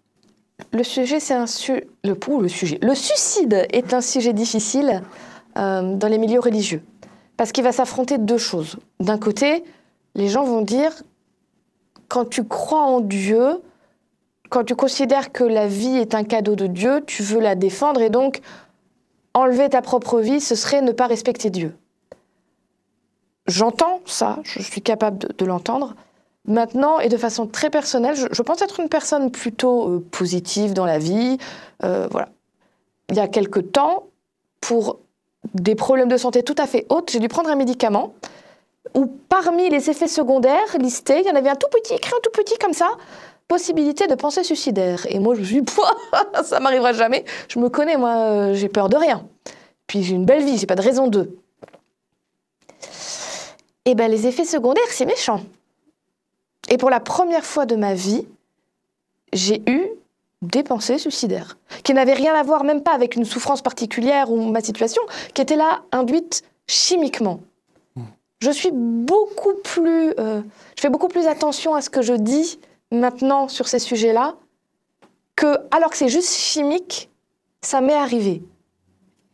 Le 0.72 0.84
sujet, 0.84 1.20
c'est 1.20 1.34
le 1.36 2.48
sujet. 2.48 2.78
Le 2.82 2.94
suicide 2.94 3.66
est 3.72 3.92
un 3.92 4.00
sujet 4.00 4.32
difficile 4.32 5.02
euh, 5.58 5.96
dans 5.96 6.08
les 6.08 6.18
milieux 6.18 6.40
religieux 6.40 6.82
parce 7.36 7.52
qu'il 7.52 7.64
va 7.64 7.72
s'affronter 7.72 8.18
deux 8.18 8.38
choses. 8.38 8.76
D'un 9.00 9.18
côté, 9.18 9.64
les 10.14 10.28
gens 10.28 10.44
vont 10.44 10.62
dire 10.62 10.92
quand 12.10 12.28
tu 12.28 12.44
crois 12.44 12.82
en 12.82 13.00
Dieu, 13.00 13.62
quand 14.50 14.64
tu 14.64 14.74
considères 14.74 15.30
que 15.32 15.44
la 15.44 15.68
vie 15.68 15.96
est 15.96 16.14
un 16.14 16.24
cadeau 16.24 16.56
de 16.56 16.66
Dieu, 16.66 17.02
tu 17.06 17.22
veux 17.22 17.40
la 17.40 17.54
défendre 17.54 18.02
et 18.02 18.10
donc 18.10 18.40
enlever 19.32 19.68
ta 19.68 19.80
propre 19.80 20.18
vie, 20.18 20.40
ce 20.40 20.56
serait 20.56 20.82
ne 20.82 20.90
pas 20.90 21.06
respecter 21.06 21.50
Dieu. 21.50 21.74
J'entends 23.46 24.00
ça, 24.06 24.40
je 24.42 24.60
suis 24.60 24.82
capable 24.82 25.28
de 25.38 25.44
l'entendre. 25.44 25.94
Maintenant, 26.46 26.98
et 26.98 27.08
de 27.08 27.16
façon 27.16 27.46
très 27.46 27.70
personnelle, 27.70 28.16
je, 28.16 28.42
pense 28.42 28.60
être 28.60 28.80
une 28.80 28.88
personne 28.88 29.30
plutôt 29.30 29.88
euh, 29.88 30.06
positive 30.10 30.72
dans 30.72 30.86
la 30.86 30.98
vie. 30.98 31.38
Euh, 31.84 32.08
voilà. 32.10 32.30
Il 33.08 33.16
y 33.16 33.20
a 33.20 33.28
quelque 33.28 33.60
temps, 33.60 34.06
pour 34.60 34.98
des 35.54 35.76
problèmes 35.76 36.08
de 36.08 36.16
santé 36.16 36.42
tout 36.42 36.56
à 36.58 36.66
fait 36.66 36.86
hautes, 36.88 37.10
j'ai 37.12 37.20
dû 37.20 37.28
prendre 37.28 37.50
un 37.50 37.56
médicament 37.56 38.14
où 38.94 39.06
parmi 39.28 39.68
les 39.68 39.90
effets 39.90 40.08
secondaires 40.08 40.76
listés, 40.78 41.20
il 41.20 41.26
y 41.26 41.30
en 41.30 41.34
avait 41.34 41.50
un 41.50 41.56
tout 41.56 41.68
petit, 41.68 41.94
écrit 41.94 42.12
un 42.14 42.20
tout 42.22 42.30
petit 42.30 42.56
comme 42.58 42.72
ça, 42.72 42.88
possibilité 43.48 44.06
de 44.06 44.14
pensée 44.14 44.44
suicidaire. 44.44 45.06
Et 45.08 45.18
moi, 45.18 45.34
je 45.34 45.40
me 45.40 45.44
suis 45.44 45.62
dit, 45.62 45.72
ça 46.44 46.60
m'arrivera 46.60 46.92
jamais. 46.92 47.24
Je 47.48 47.58
me 47.58 47.68
connais, 47.68 47.96
moi, 47.96 48.16
euh, 48.16 48.54
j'ai 48.54 48.68
peur 48.68 48.88
de 48.88 48.96
rien. 48.96 49.26
Puis 49.86 50.02
j'ai 50.02 50.14
une 50.14 50.24
belle 50.24 50.44
vie, 50.44 50.56
j'ai 50.56 50.66
pas 50.66 50.76
de 50.76 50.82
raison 50.82 51.08
de. 51.08 51.36
Eh 53.84 53.94
bien, 53.94 54.08
les 54.08 54.26
effets 54.26 54.44
secondaires, 54.44 54.84
c'est 54.88 55.06
méchant. 55.06 55.40
Et 56.68 56.78
pour 56.78 56.90
la 56.90 57.00
première 57.00 57.44
fois 57.44 57.66
de 57.66 57.74
ma 57.74 57.94
vie, 57.94 58.26
j'ai 59.32 59.62
eu 59.66 59.88
des 60.42 60.62
pensées 60.62 60.98
suicidaires, 60.98 61.58
qui 61.82 61.92
n'avaient 61.92 62.14
rien 62.14 62.34
à 62.34 62.42
voir 62.42 62.64
même 62.64 62.82
pas 62.82 62.92
avec 62.92 63.16
une 63.16 63.24
souffrance 63.24 63.62
particulière 63.62 64.30
ou 64.30 64.50
ma 64.50 64.60
situation, 64.60 65.02
qui 65.34 65.42
étaient 65.42 65.56
là 65.56 65.82
induites 65.92 66.44
chimiquement. 66.66 67.40
Je 68.40 68.50
suis 68.50 68.70
beaucoup 68.72 69.54
plus, 69.62 70.14
euh, 70.18 70.40
je 70.76 70.80
fais 70.80 70.88
beaucoup 70.88 71.08
plus 71.08 71.26
attention 71.26 71.74
à 71.74 71.82
ce 71.82 71.90
que 71.90 72.00
je 72.00 72.14
dis 72.14 72.58
maintenant 72.90 73.48
sur 73.48 73.68
ces 73.68 73.78
sujets-là, 73.78 74.36
que 75.36 75.58
alors 75.70 75.90
que 75.90 75.96
c'est 75.96 76.08
juste 76.08 76.34
chimique, 76.34 77.10
ça 77.60 77.80
m'est 77.82 77.94
arrivé. 77.94 78.42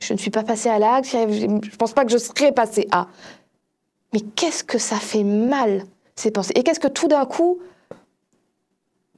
je 0.01 0.13
ne 0.13 0.19
suis 0.19 0.31
pas 0.31 0.43
passée 0.43 0.69
à 0.69 0.79
l'acte, 0.79 1.09
je 1.09 1.47
ne 1.47 1.77
pense 1.77 1.93
pas 1.93 2.05
que 2.05 2.11
je 2.11 2.19
serais 2.19 2.53
passée 2.53 2.89
à. 2.91 3.07
Mais 4.13 4.21
qu'est-ce 4.21 4.65
que 4.65 4.79
ça 4.79 4.97
fait 4.97 5.25
mal, 5.25 5.85
ces 6.17 6.31
pensées? 6.33 6.53
Et 6.57 6.65
qu'est-ce 6.65 6.81
que 6.81 6.89
tout 6.89 7.09
d'un 7.09 7.27
coup, 7.27 7.59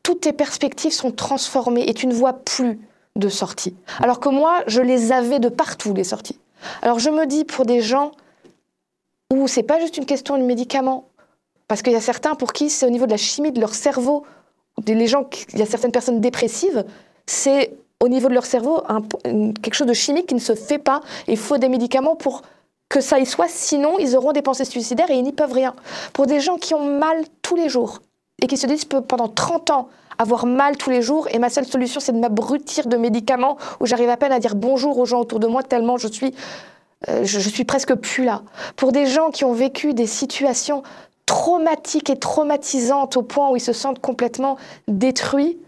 toutes 0.02 0.20
tes 0.20 0.32
perspectives 0.32 0.92
sont 0.92 1.12
transformées 1.12 1.88
et 1.88 1.94
tu 1.94 2.06
ne 2.06 2.14
vois 2.14 2.34
plus 2.34 2.78
de 3.16 3.28
sorties? 3.28 3.74
Alors 4.00 4.20
que 4.20 4.28
moi, 4.28 4.62
je 4.66 4.82
les 4.82 5.12
avais 5.12 5.40
de 5.40 5.48
partout, 5.48 5.94
les 5.94 6.04
sorties. 6.04 6.38
Alors 6.82 6.98
je 6.98 7.08
me 7.08 7.26
dis, 7.26 7.44
pour 7.44 7.64
des 7.64 7.80
gens 7.80 8.12
où 9.34 9.46
c'est 9.46 9.62
pas 9.62 9.78
juste 9.78 9.96
une 9.96 10.06
question 10.06 10.38
de 10.38 10.42
médicaments, 10.42 11.08
parce 11.66 11.82
qu'il 11.82 11.92
y 11.92 11.96
a 11.96 12.00
certains 12.00 12.34
pour 12.34 12.52
qui 12.52 12.70
c'est 12.70 12.86
au 12.86 12.90
niveau 12.90 13.06
de 13.06 13.10
la 13.10 13.18
chimie 13.18 13.52
de 13.52 13.60
leur 13.60 13.74
cerveau, 13.74 14.24
les 14.86 15.06
gens, 15.06 15.28
il 15.52 15.58
y 15.58 15.62
a 15.62 15.66
certaines 15.66 15.92
personnes 15.92 16.20
dépressives, 16.20 16.84
c'est 17.26 17.72
au 18.00 18.08
niveau 18.08 18.28
de 18.28 18.34
leur 18.34 18.46
cerveau 18.46 18.82
quelque 19.24 19.74
chose 19.74 19.86
de 19.86 19.92
chimique 19.92 20.26
qui 20.26 20.34
ne 20.34 20.40
se 20.40 20.54
fait 20.54 20.78
pas. 20.78 21.00
Il 21.26 21.36
faut 21.36 21.58
des 21.58 21.68
médicaments 21.68 22.14
pour 22.14 22.42
que 22.88 23.00
ça 23.00 23.18
y 23.18 23.26
soit, 23.26 23.48
sinon 23.48 23.98
ils 23.98 24.16
auront 24.16 24.32
des 24.32 24.40
pensées 24.40 24.64
suicidaires 24.64 25.10
et 25.10 25.18
ils 25.18 25.24
n'y 25.24 25.32
peuvent 25.32 25.52
rien. 25.52 25.74
Pour 26.12 26.26
des 26.26 26.40
gens 26.40 26.56
qui 26.56 26.74
ont 26.74 26.84
mal 26.84 27.24
tous 27.42 27.56
les 27.56 27.68
jours 27.68 27.98
et 28.40 28.46
qui 28.46 28.56
se 28.56 28.66
disent 28.66 28.84
pendant 28.84 29.28
30 29.28 29.70
ans 29.70 29.88
avoir 30.16 30.46
mal 30.46 30.76
tous 30.76 30.90
les 30.90 31.02
jours 31.02 31.28
et 31.30 31.38
ma 31.38 31.50
seule 31.50 31.66
solution 31.66 32.00
c'est 32.00 32.12
de 32.12 32.18
m'abrutir 32.18 32.86
de 32.86 32.96
médicaments 32.96 33.58
où 33.80 33.86
j'arrive 33.86 34.08
à 34.08 34.16
peine 34.16 34.32
à 34.32 34.38
dire 34.38 34.54
bonjour 34.54 34.98
aux 34.98 35.04
gens 35.04 35.20
autour 35.20 35.38
de 35.38 35.46
moi 35.46 35.62
tellement 35.62 35.96
je 35.96 36.08
suis 36.08 36.34
je, 37.06 37.24
je, 37.24 37.48
suis 37.48 37.64
presque 37.64 37.94
plus 37.94 38.24
là. 38.24 38.42
Pour 38.76 38.92
des 38.92 39.06
gens 39.06 39.30
qui 39.30 39.44
ont 39.44 39.52
vécu 39.52 39.94
des 39.94 40.06
situations 40.06 40.82
traumatiques 41.26 42.10
et 42.10 42.18
traumatisantes 42.18 43.16
au 43.16 43.22
point 43.22 43.50
où 43.50 43.56
ils 43.56 43.60
se 43.60 43.72
sentent 43.72 44.00
complètement 44.00 44.56
détruits, 44.88 45.58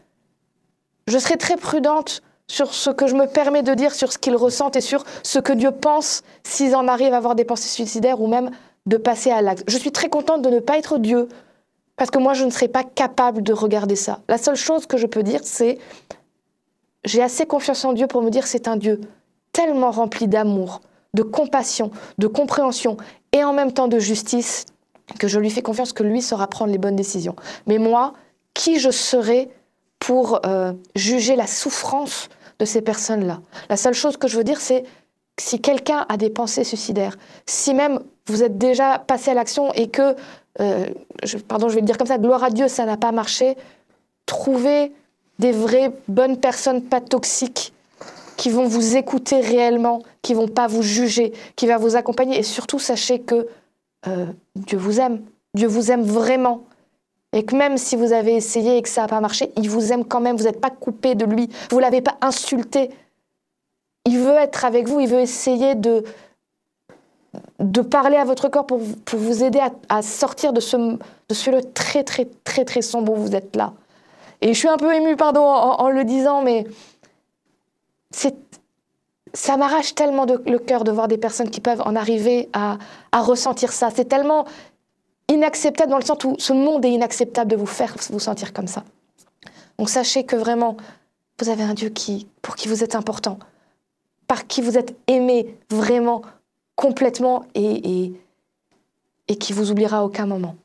je 1.06 1.18
serai 1.18 1.37
très 1.37 1.56
prudente 1.56 2.22
sur 2.50 2.75
ce 2.75 2.90
que 2.90 3.06
je 3.06 3.14
me 3.14 3.26
permets 3.26 3.62
de 3.62 3.75
dire, 3.75 3.94
sur 3.94 4.12
ce 4.12 4.18
qu'ils 4.18 4.34
ressentent 4.34 4.76
et 4.76 4.80
sur 4.80 5.04
ce 5.22 5.38
que 5.38 5.52
Dieu 5.52 5.70
pense 5.70 6.22
s'ils 6.42 6.75
en 6.75 6.88
arrivent 6.88 7.14
à 7.14 7.18
avoir 7.18 7.37
des 7.37 7.44
pensées 7.44 7.68
suicidaires 7.68 8.20
ou 8.20 8.26
même 8.26 8.50
de 8.87 8.96
passer 8.96 9.30
à 9.30 9.40
l'acte. 9.40 9.64
Je 9.68 9.76
suis 9.76 9.92
très 9.92 10.08
contente 10.08 10.42
de 10.42 10.50
ne 10.50 10.58
pas 10.58 10.78
être 10.78 10.99
Dieu, 10.99 11.28
parce 11.96 12.10
que 12.10 12.18
moi, 12.18 12.34
je 12.34 12.44
ne 12.44 12.50
serais 12.50 12.68
pas 12.68 12.82
capable 12.82 13.42
de 13.42 13.52
regarder 13.52 13.94
ça. 13.94 14.20
La 14.28 14.38
seule 14.38 14.56
chose 14.56 14.87
que 14.87 14.96
je 14.96 15.06
peux 15.06 15.22
dire, 15.22 15.40
c'est 15.44 15.78
j'ai 17.04 17.22
assez 17.22 17.46
confiance 17.46 17.84
en 17.84 17.92
Dieu 17.92 18.06
pour 18.06 18.22
me 18.22 18.30
dire 18.30 18.46
c'est 18.46 18.68
un 18.68 18.76
Dieu 18.76 19.00
tellement 19.52 19.90
rempli 19.90 20.26
d'amour, 20.26 20.80
de 21.14 21.23
compassion, 21.23 21.90
de 22.19 22.26
compréhension 22.26 22.97
et 23.33 23.45
en 23.45 23.52
même 23.52 23.73
temps 23.73 23.88
de 23.88 23.99
justice 23.99 24.67
que 25.19 25.29
je 25.29 25.38
lui 25.38 25.50
fais 25.50 25.62
confiance 25.62 25.93
que 25.93 26.02
lui 26.02 26.23
saura 26.23 26.47
prendre 26.47 26.71
les 26.71 26.79
bonnes 26.79 26.97
décisions. 26.97 27.37
Mais 27.67 27.79
moi, 27.79 28.14
qui 28.55 28.79
je 28.79 28.90
serais 28.90 29.49
pour 29.99 30.40
euh, 30.47 30.73
juger 30.95 31.37
la 31.37 31.47
souffrance 31.47 32.29
de 32.59 32.64
ces 32.64 32.81
personnes-là? 32.81 33.40
La 33.69 33.76
seule 33.76 33.95
chose 33.95 34.17
que 34.17 34.29
je 34.29 34.37
veux 34.37 34.45
dire, 34.45 34.61
c'est 34.61 34.85
si 35.38 35.61
quelqu'un 35.61 36.07
a 36.09 36.17
des 36.17 36.31
pensées 36.31 36.64
suicidaires, 36.64 37.17
si 37.47 37.75
même 37.75 38.00
vous 38.26 38.43
êtes 38.43 38.59
déjà 38.59 38.99
passé 38.99 39.31
à 39.31 39.35
l'action 39.35 39.73
et 39.73 39.88
que 39.88 40.14
euh, 40.61 40.87
pardon, 41.49 41.69
je 41.69 41.75
vais 41.75 41.81
le 41.81 41.87
dire 41.87 41.99
comme 41.99 42.07
ça, 42.07 42.19
gloire 42.19 42.45
à 42.45 42.50
Dieu, 42.50 42.69
ça 42.69 42.85
n'a 42.85 42.97
pas 42.97 43.12
marché. 43.12 43.57
Trouvez 44.26 44.93
des 45.38 45.52
vraies 45.52 45.93
bonnes 46.09 46.38
personnes 46.38 46.83
pas 46.83 47.00
toxiques 47.00 47.73
qui 48.40 48.49
vont 48.49 48.66
vous 48.66 48.97
écouter 48.97 49.40
réellement, 49.40 50.00
qui 50.23 50.32
vont 50.32 50.49
pas 50.49 50.66
vous 50.66 50.80
juger, 50.80 51.35
qui 51.56 51.66
va 51.66 51.76
vous 51.76 51.94
accompagner. 51.94 52.38
Et 52.38 52.42
surtout, 52.42 52.78
sachez 52.78 53.20
que 53.20 53.47
euh, 54.06 54.25
Dieu 54.56 54.78
vous 54.78 54.99
aime. 54.99 55.20
Dieu 55.52 55.68
vous 55.68 55.90
aime 55.90 56.02
vraiment. 56.02 56.62
Et 57.35 57.44
que 57.44 57.54
même 57.54 57.76
si 57.76 57.97
vous 57.97 58.14
avez 58.14 58.35
essayé 58.35 58.78
et 58.78 58.82
que 58.82 58.88
ça 58.88 59.02
n'a 59.02 59.09
pas 59.09 59.20
marché, 59.20 59.52
il 59.59 59.68
vous 59.68 59.92
aime 59.92 60.06
quand 60.06 60.20
même. 60.20 60.38
Vous 60.38 60.44
n'êtes 60.44 60.59
pas 60.59 60.70
coupé 60.70 61.14
de 61.14 61.26
lui. 61.26 61.50
Vous 61.70 61.76
ne 61.76 61.82
l'avez 61.82 62.00
pas 62.00 62.16
insulté. 62.23 62.88
Il 64.06 64.18
veut 64.18 64.38
être 64.38 64.64
avec 64.64 64.88
vous. 64.88 65.00
Il 65.00 65.09
veut 65.09 65.20
essayer 65.20 65.75
de, 65.75 66.02
de 67.59 67.82
parler 67.82 68.16
à 68.16 68.25
votre 68.25 68.49
corps 68.49 68.64
pour, 68.64 68.80
pour 69.04 69.18
vous 69.18 69.44
aider 69.44 69.61
à, 69.90 70.00
sortir 70.00 70.54
de 70.54 70.61
ce, 70.61 70.78
de 70.78 71.35
ce 71.35 71.50
lieu 71.50 71.61
très, 71.75 72.04
très, 72.04 72.26
très, 72.44 72.64
très 72.64 72.80
sombre 72.80 73.12
où 73.12 73.16
vous 73.16 73.37
êtes 73.37 73.54
là. 73.54 73.75
Et 74.40 74.54
je 74.54 74.59
suis 74.59 74.68
un 74.68 74.78
peu 74.78 74.94
émue, 74.94 75.16
pardon, 75.16 75.42
en, 75.42 75.90
le 75.90 76.04
disant, 76.04 76.40
mais 76.40 76.64
ça 79.33 79.57
m'arrache 79.57 79.95
tellement 79.95 80.26
le 80.26 80.59
cœur 80.59 80.85
de 80.85 80.90
voir 80.90 81.09
des 81.09 81.19
personnes 81.19 81.50
qui 81.50 81.61
peuvent 81.61 81.83
en 81.85 81.95
arriver 81.97 82.49
à, 82.52 82.79
ressentir 83.12 83.73
ça. 83.73 83.90
C'est 83.95 84.07
tellement 84.07 84.47
inacceptable 85.29 85.90
dans 85.90 85.99
le 85.99 86.05
sens 86.05 86.25
où 86.25 86.35
ce 86.38 86.52
monde 86.52 86.85
est 86.85 86.93
inacceptable 86.93 87.50
de 87.50 87.57
vous 87.57 87.67
faire 87.67 87.95
vous 88.11 88.19
sentir 88.19 88.52
comme 88.52 88.67
ça. 88.67 88.85
Donc 89.79 89.88
sachez 89.88 90.25
que 90.25 90.37
vraiment, 90.37 90.76
vous 91.38 91.49
avez 91.49 91.62
un 91.62 91.75
Dieu 91.75 91.88
qui, 91.88 92.26
pour 92.43 92.57
qui 92.57 92.69
vous 92.69 92.83
êtes 92.83 92.95
important, 92.95 93.38
par 94.26 94.47
qui 94.47 94.61
vous 94.61 94.76
êtes 94.76 94.97
aimé 95.07 95.57
vraiment 95.71 96.23
complètement 96.76 97.45
et, 97.55 98.12
et, 99.29 99.37
qui 99.37 99.52
vous 99.52 99.71
oubliera 99.71 99.99
à 99.99 100.02
aucun 100.02 100.26
moment. 100.26 100.57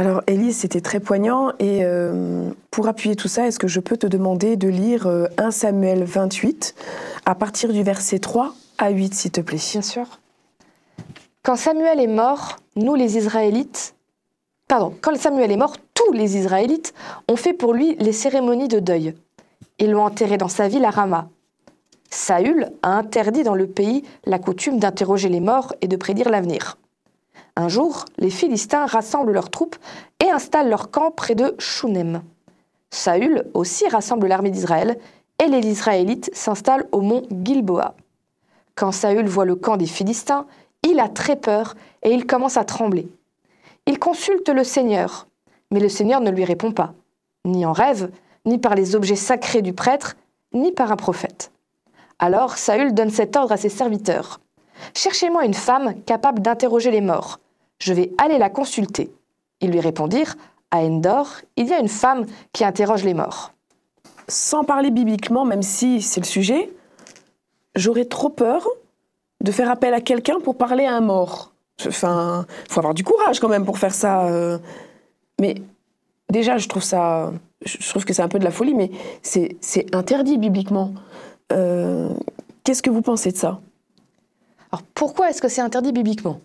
Alors 0.00 0.22
Élise, 0.28 0.58
c'était 0.58 0.80
très 0.80 1.00
poignant 1.00 1.50
et 1.58 1.80
euh, 1.82 2.50
pour 2.70 2.86
appuyer 2.86 3.16
tout 3.16 3.26
ça, 3.26 3.48
est-ce 3.48 3.58
que 3.58 3.66
je 3.66 3.80
peux 3.80 3.96
te 3.96 4.06
demander 4.06 4.54
de 4.54 4.68
lire 4.68 5.08
1 5.08 5.10
euh, 5.10 5.50
Samuel 5.50 6.04
28 6.04 6.76
à 7.26 7.34
partir 7.34 7.72
du 7.72 7.82
verset 7.82 8.20
3 8.20 8.54
à 8.78 8.90
8, 8.90 9.12
s'il 9.12 9.32
te 9.32 9.40
plaît? 9.40 9.58
Bien 9.72 9.82
sûr. 9.82 10.20
Quand 11.42 11.56
Samuel 11.56 11.98
est 11.98 12.06
mort, 12.06 12.58
nous 12.76 12.94
les 12.94 13.16
Israélites, 13.16 13.96
pardon, 14.68 14.94
quand 15.00 15.16
Samuel 15.16 15.50
est 15.50 15.56
mort, 15.56 15.76
tous 15.94 16.12
les 16.12 16.36
Israélites 16.36 16.94
ont 17.26 17.34
fait 17.34 17.52
pour 17.52 17.74
lui 17.74 17.96
les 17.96 18.12
cérémonies 18.12 18.68
de 18.68 18.78
deuil. 18.78 19.16
Ils 19.80 19.90
l'ont 19.90 20.04
enterré 20.04 20.38
dans 20.38 20.46
sa 20.46 20.68
ville 20.68 20.84
à 20.84 20.90
Rama. 20.90 21.28
Saül 22.08 22.70
a 22.82 22.90
interdit 22.90 23.42
dans 23.42 23.56
le 23.56 23.66
pays 23.66 24.04
la 24.26 24.38
coutume 24.38 24.78
d'interroger 24.78 25.28
les 25.28 25.40
morts 25.40 25.74
et 25.80 25.88
de 25.88 25.96
prédire 25.96 26.28
l'avenir. 26.28 26.78
Un 27.58 27.66
jour, 27.66 28.04
les 28.18 28.30
Philistins 28.30 28.86
rassemblent 28.86 29.32
leurs 29.32 29.50
troupes 29.50 29.74
et 30.24 30.30
installent 30.30 30.68
leur 30.68 30.92
camp 30.92 31.10
près 31.10 31.34
de 31.34 31.56
Shunem. 31.58 32.22
Saül 32.90 33.50
aussi 33.52 33.88
rassemble 33.88 34.28
l'armée 34.28 34.52
d'Israël 34.52 34.96
et 35.42 35.48
les 35.48 35.66
Israélites 35.66 36.30
s'installent 36.32 36.86
au 36.92 37.00
mont 37.00 37.24
Gilboa. 37.32 37.96
Quand 38.76 38.92
Saül 38.92 39.26
voit 39.26 39.44
le 39.44 39.56
camp 39.56 39.76
des 39.76 39.88
Philistins, 39.88 40.46
il 40.88 41.00
a 41.00 41.08
très 41.08 41.34
peur 41.34 41.74
et 42.04 42.12
il 42.12 42.28
commence 42.28 42.56
à 42.56 42.62
trembler. 42.62 43.08
Il 43.86 43.98
consulte 43.98 44.50
le 44.50 44.62
Seigneur, 44.62 45.26
mais 45.72 45.80
le 45.80 45.88
Seigneur 45.88 46.20
ne 46.20 46.30
lui 46.30 46.44
répond 46.44 46.70
pas, 46.70 46.94
ni 47.44 47.66
en 47.66 47.72
rêve, 47.72 48.12
ni 48.46 48.58
par 48.58 48.76
les 48.76 48.94
objets 48.94 49.16
sacrés 49.16 49.62
du 49.62 49.72
prêtre, 49.72 50.16
ni 50.52 50.70
par 50.70 50.92
un 50.92 50.96
prophète. 50.96 51.50
Alors 52.20 52.56
Saül 52.56 52.94
donne 52.94 53.10
cet 53.10 53.34
ordre 53.34 53.50
à 53.50 53.56
ses 53.56 53.68
serviteurs. 53.68 54.38
Cherchez-moi 54.94 55.44
une 55.44 55.54
femme 55.54 56.00
capable 56.04 56.40
d'interroger 56.40 56.92
les 56.92 57.00
morts. 57.00 57.40
Je 57.78 57.92
vais 57.92 58.10
aller 58.18 58.38
la 58.38 58.50
consulter. 58.50 59.12
Ils 59.60 59.70
lui 59.70 59.80
répondirent 59.80 60.36
À 60.70 60.78
Endor, 60.78 61.28
il 61.56 61.66
y 61.66 61.72
a 61.72 61.80
une 61.80 61.88
femme 61.88 62.26
qui 62.52 62.64
interroge 62.64 63.04
les 63.04 63.14
morts. 63.14 63.52
Sans 64.28 64.64
parler 64.64 64.90
bibliquement, 64.90 65.44
même 65.44 65.62
si 65.62 66.02
c'est 66.02 66.20
le 66.20 66.26
sujet, 66.26 66.70
j'aurais 67.74 68.04
trop 68.04 68.28
peur 68.28 68.66
de 69.42 69.52
faire 69.52 69.70
appel 69.70 69.94
à 69.94 70.00
quelqu'un 70.00 70.40
pour 70.40 70.56
parler 70.56 70.84
à 70.84 70.94
un 70.94 71.00
mort. 71.00 71.52
Enfin, 71.86 72.44
faut 72.68 72.80
avoir 72.80 72.94
du 72.94 73.04
courage 73.04 73.40
quand 73.40 73.48
même 73.48 73.64
pour 73.64 73.78
faire 73.78 73.94
ça. 73.94 74.26
Euh. 74.26 74.58
Mais 75.40 75.54
déjà, 76.28 76.58
je 76.58 76.68
trouve 76.68 76.82
ça, 76.82 77.32
je 77.64 77.88
trouve 77.88 78.04
que 78.04 78.12
c'est 78.12 78.22
un 78.22 78.28
peu 78.28 78.38
de 78.38 78.44
la 78.44 78.50
folie, 78.50 78.74
mais 78.74 78.90
c'est 79.22 79.94
interdit 79.94 80.38
bibliquement. 80.38 80.92
Euh, 81.52 82.10
qu'est-ce 82.64 82.82
que 82.82 82.90
vous 82.90 83.02
pensez 83.02 83.32
de 83.32 83.36
ça? 83.36 83.60
Alors 84.72 84.82
pourquoi 84.94 85.30
est-ce 85.30 85.40
que 85.40 85.48
c'est 85.48 85.62
interdit 85.62 85.92
bibliquement? 85.92 86.40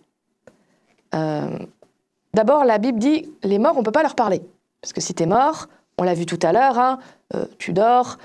D'abord, 1.13 2.65
la 2.65 2.79
Bible 2.79 2.99
dit 2.99 3.29
les 3.43 3.59
morts, 3.59 3.75
on 3.75 3.79
ne 3.79 3.85
peut 3.85 3.91
pas 3.91 4.01
leur 4.01 4.15
parler. 4.15 4.41
Parce 4.81 4.93
que 4.93 5.01
si 5.01 5.13
tu 5.13 5.23
es 5.23 5.25
mort, 5.25 5.67
on 5.97 6.03
l'a 6.03 6.13
vu 6.13 6.25
tout 6.25 6.39
à 6.41 6.51
l'heure, 6.51 6.79
hein, 6.79 6.99
euh, 7.35 7.45
tu 7.59 7.73
dors, 7.73 8.17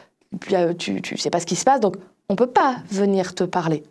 tu 0.78 0.92
ne 0.92 1.16
sais 1.16 1.30
pas 1.30 1.40
ce 1.40 1.46
qui 1.46 1.56
se 1.56 1.64
passe, 1.64 1.80
donc 1.80 1.96
on 2.28 2.34
ne 2.34 2.38
peut 2.38 2.46
pas 2.46 2.76
venir 2.90 3.34
te 3.34 3.44
parler. 3.44 3.82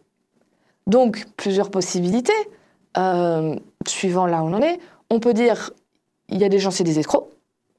Donc, 0.87 1.25
plusieurs 1.35 1.69
possibilités, 1.69 2.33
suivant 3.85 4.25
là 4.25 4.41
où 4.41 4.47
on 4.47 4.53
en 4.53 4.61
est. 4.61 4.79
On 5.09 5.19
peut 5.19 5.33
dire, 5.33 5.71
il 6.29 6.39
y 6.39 6.43
a 6.43 6.49
des 6.49 6.59
gens, 6.59 6.71
c'est 6.71 6.83
des 6.83 6.99
escrocs, 6.99 7.29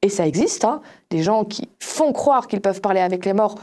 et 0.02 0.08
ça 0.08 0.26
existe, 0.26 0.64
hein, 0.64 0.80
des 1.10 1.22
gens 1.22 1.44
qui 1.44 1.68
font 1.80 2.12
croire 2.12 2.46
qu'ils 2.46 2.60
peuvent 2.60 2.80
parler 2.80 3.00
avec 3.00 3.24
les 3.24 3.32
morts 3.32 3.56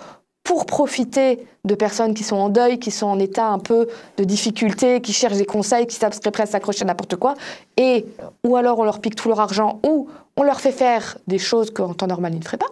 pour 0.46 0.68
profiter 0.68 1.46
de 1.66 1.75
personnes 1.75 2.14
qui 2.14 2.24
sont 2.24 2.36
en 2.36 2.50
deuil, 2.50 2.80
qui 2.80 2.92
sont 2.92 3.08
en 3.08 3.20
état 3.20 3.48
un 3.48 3.58
peu 3.58 3.88
de 4.16 4.24
difficulté, 4.24 5.02
qui 5.02 5.12
cherchent 5.12 5.38
des 5.38 5.46
conseils, 5.46 5.88
qui 5.88 5.96
seraient 5.96 6.12
prêts 6.32 6.44
à 6.44 6.46
s'accrocher 6.46 6.84
à 6.84 6.86
n'importe 6.86 7.16
quoi, 7.16 7.34
et 7.78 8.06
ou 8.46 8.56
alors 8.56 8.78
on 8.78 8.84
leur 8.84 9.02
pique 9.02 9.16
tout 9.16 9.28
leur 9.28 9.40
argent, 9.40 9.82
ou 9.84 10.08
on 10.38 10.44
leur 10.44 10.62
fait 10.62 10.72
faire 10.72 11.18
des 11.25 11.40
choses 11.40 11.72
qu'en 11.72 11.96
temps 11.96 12.06
normal 12.06 12.34
ils 12.36 12.40
ne 12.40 12.44
feraient 12.44 12.58
pas. 12.58 12.72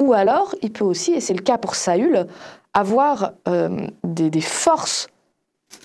Ou 0.00 0.14
alors, 0.14 0.56
il 0.62 0.72
peut 0.72 0.84
aussi, 0.84 1.12
et 1.12 1.20
c'est 1.20 1.32
le 1.32 1.42
cas 1.42 1.58
pour 1.58 1.76
Saül, 1.76 2.26
avoir 2.74 3.34
euh, 3.46 3.86
des, 4.02 4.28
des 4.28 4.40
forces 4.40 5.06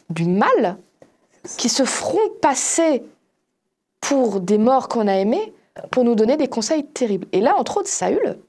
du 0.09 0.25
mal 0.25 0.77
qui 1.57 1.69
se 1.69 1.85
feront 1.85 2.17
passer 2.41 3.03
pour 4.01 4.39
des 4.39 4.57
morts 4.57 4.87
qu'on 4.87 5.07
a 5.07 5.13
aimés 5.13 5.53
pour 5.91 6.03
nous 6.03 6.15
donner 6.15 6.35
des 6.35 6.47
conseils 6.47 6.83
terribles. 6.83 7.27
Et 7.31 7.41
là, 7.41 7.55
entre 7.57 7.77
autres, 7.77 7.89
Saül, 7.89 8.39